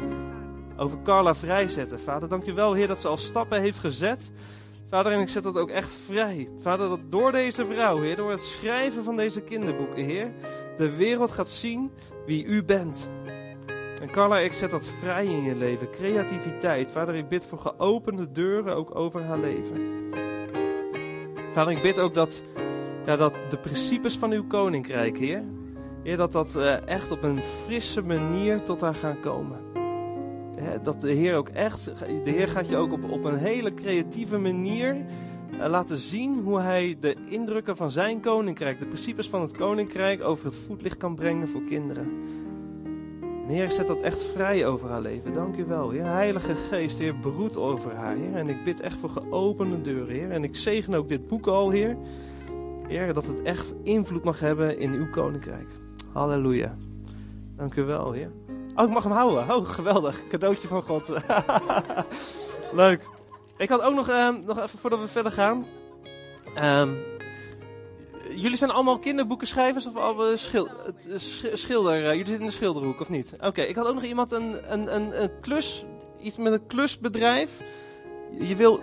[0.77, 1.99] Over Carla vrijzetten.
[1.99, 4.31] Vader, dank u wel, Heer, dat ze al stappen heeft gezet.
[4.89, 6.49] Vader, en ik zet dat ook echt vrij.
[6.61, 10.31] Vader, dat door deze vrouw, Heer, door het schrijven van deze kinderboeken, Heer,
[10.77, 11.91] de wereld gaat zien
[12.25, 13.07] wie u bent.
[14.03, 15.91] En Carla, ik zet dat vrij in je leven.
[15.91, 16.91] Creativiteit.
[16.91, 19.77] Vader, ik bid voor geopende deuren ook over haar leven.
[21.53, 22.43] Vader, ik bid ook dat,
[23.05, 25.43] ja, dat de principes van uw koninkrijk, Heer,
[26.03, 29.59] Heer dat dat uh, echt op een frisse manier tot haar gaan komen.
[30.83, 31.83] dat de Heer ook echt,
[32.23, 34.95] de Heer gaat je ook op, op een hele creatieve manier
[35.53, 40.23] uh, laten zien hoe Hij de indrukken van zijn koninkrijk, de principes van het koninkrijk,
[40.23, 42.41] over het voetlicht kan brengen voor kinderen.
[43.47, 45.33] Heer, zet dat echt vrij over haar leven.
[45.33, 46.05] Dank u wel, Heer.
[46.05, 48.35] Heilige Geest, Heer, broed over haar, Heer.
[48.35, 50.31] En ik bid echt voor geopende deuren, Heer.
[50.31, 51.97] En ik zegen ook dit boek al, Heer.
[52.87, 55.67] Heer, dat het echt invloed mag hebben in uw koninkrijk.
[56.11, 56.75] Halleluja.
[57.55, 58.31] Dank u wel, Heer.
[58.75, 59.55] Oh, ik mag hem houden.
[59.55, 60.27] Oh, geweldig.
[60.27, 61.09] Cadeautje van God.
[62.71, 63.01] Leuk.
[63.57, 65.65] Ik had ook nog, uh, nog even voordat we verder gaan.
[66.63, 66.97] Um,
[68.35, 70.67] jullie zijn allemaal kinderboekenschrijvers of al schil,
[71.53, 71.99] schilder?
[71.99, 73.33] Uh, jullie zitten in de schilderhoek of niet?
[73.41, 75.85] Oké, ik had ook nog iemand een, een, een, een klus,
[76.21, 77.61] iets met een klusbedrijf.
[78.39, 78.79] Je wil,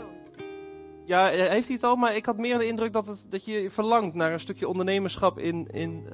[1.04, 3.70] ja, heeft hij het al, maar ik had meer de indruk dat, het, dat je
[3.70, 6.04] verlangt naar een stukje ondernemerschap in, in,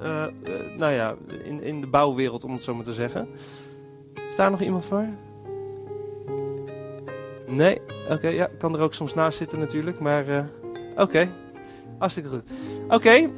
[0.77, 1.15] nou ja,
[1.45, 3.29] in, in de bouwwereld, om het zo maar te zeggen.
[4.31, 5.07] Is daar nog iemand voor?
[7.47, 7.81] Nee?
[8.05, 10.51] Oké, okay, ja, kan er ook soms naast zitten natuurlijk, maar
[10.97, 11.29] oké.
[11.99, 12.43] Hartstikke goed.
[12.89, 13.31] Oké.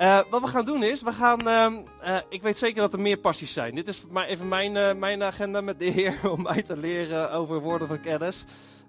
[0.00, 1.66] Uh, wat we gaan doen is, we gaan, uh,
[2.04, 3.74] uh, ik weet zeker dat er meer passies zijn.
[3.74, 7.60] Dit is maar even mijn, mijn agenda met de Heer om mij te leren over
[7.60, 8.44] woorden van kennis.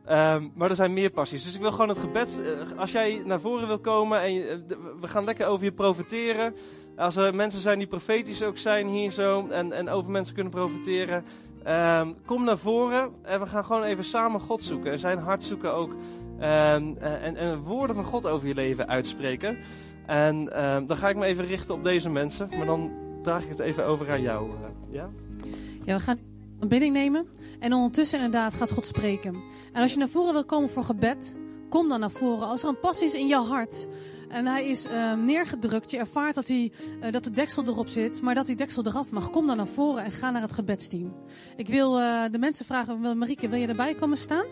[0.10, 1.44] Um, maar er zijn meer passies.
[1.44, 2.42] Dus ik wil gewoon het gebed,
[2.78, 4.68] als jij naar voren wil komen en
[5.02, 6.56] we gaan lekker over je profiteren.
[6.98, 10.54] Als er mensen zijn die profetisch ook zijn hier zo en, en over mensen kunnen
[10.54, 11.26] profiteren.
[11.68, 15.44] Um, kom naar voren en we gaan gewoon even samen God zoeken en zijn hart
[15.44, 15.96] zoeken ook.
[16.42, 19.58] Um, en, en woorden van God over je leven uitspreken.
[20.06, 22.50] En um, dan ga ik me even richten op deze mensen.
[22.58, 22.92] Maar dan
[23.24, 24.50] draag ik het even over aan jou.
[24.50, 24.56] Uh,
[24.90, 25.10] ja?
[25.86, 26.18] Ja, we gaan
[26.60, 27.28] een bidding nemen.
[27.60, 29.36] En ondertussen inderdaad gaat God spreken.
[29.74, 31.38] En als je naar voren wil komen voor gebed,
[31.70, 32.48] kom dan naar voren.
[32.48, 33.88] Als er een passie is in jouw hart
[34.30, 36.72] en hij is uh, neergedrukt, je ervaart dat, hij,
[37.04, 39.68] uh, dat de deksel erop zit, maar dat die deksel eraf mag, kom dan naar
[39.68, 41.16] voren en ga naar het gebedsteam.
[41.56, 41.92] Ik wil
[42.32, 44.46] de mensen vragen, Marieke, wil je erbij komen staan?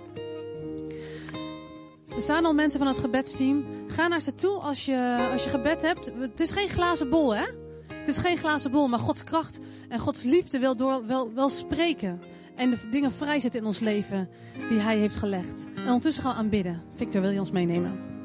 [2.17, 3.65] Er staan al mensen van het gebedsteam.
[3.87, 6.11] Ga naar ze toe als je, als je gebed hebt.
[6.19, 7.45] Het is geen glazen bol, hè?
[7.93, 9.59] Het is geen glazen bol, maar Gods kracht
[9.89, 12.21] en Gods liefde wil door, wel, wel spreken.
[12.55, 14.29] En de dingen vrijzetten in ons leven
[14.69, 15.69] die Hij heeft gelegd.
[15.75, 16.83] En ondertussen gaan we aanbidden.
[16.95, 18.16] Victor, wil je ons meenemen?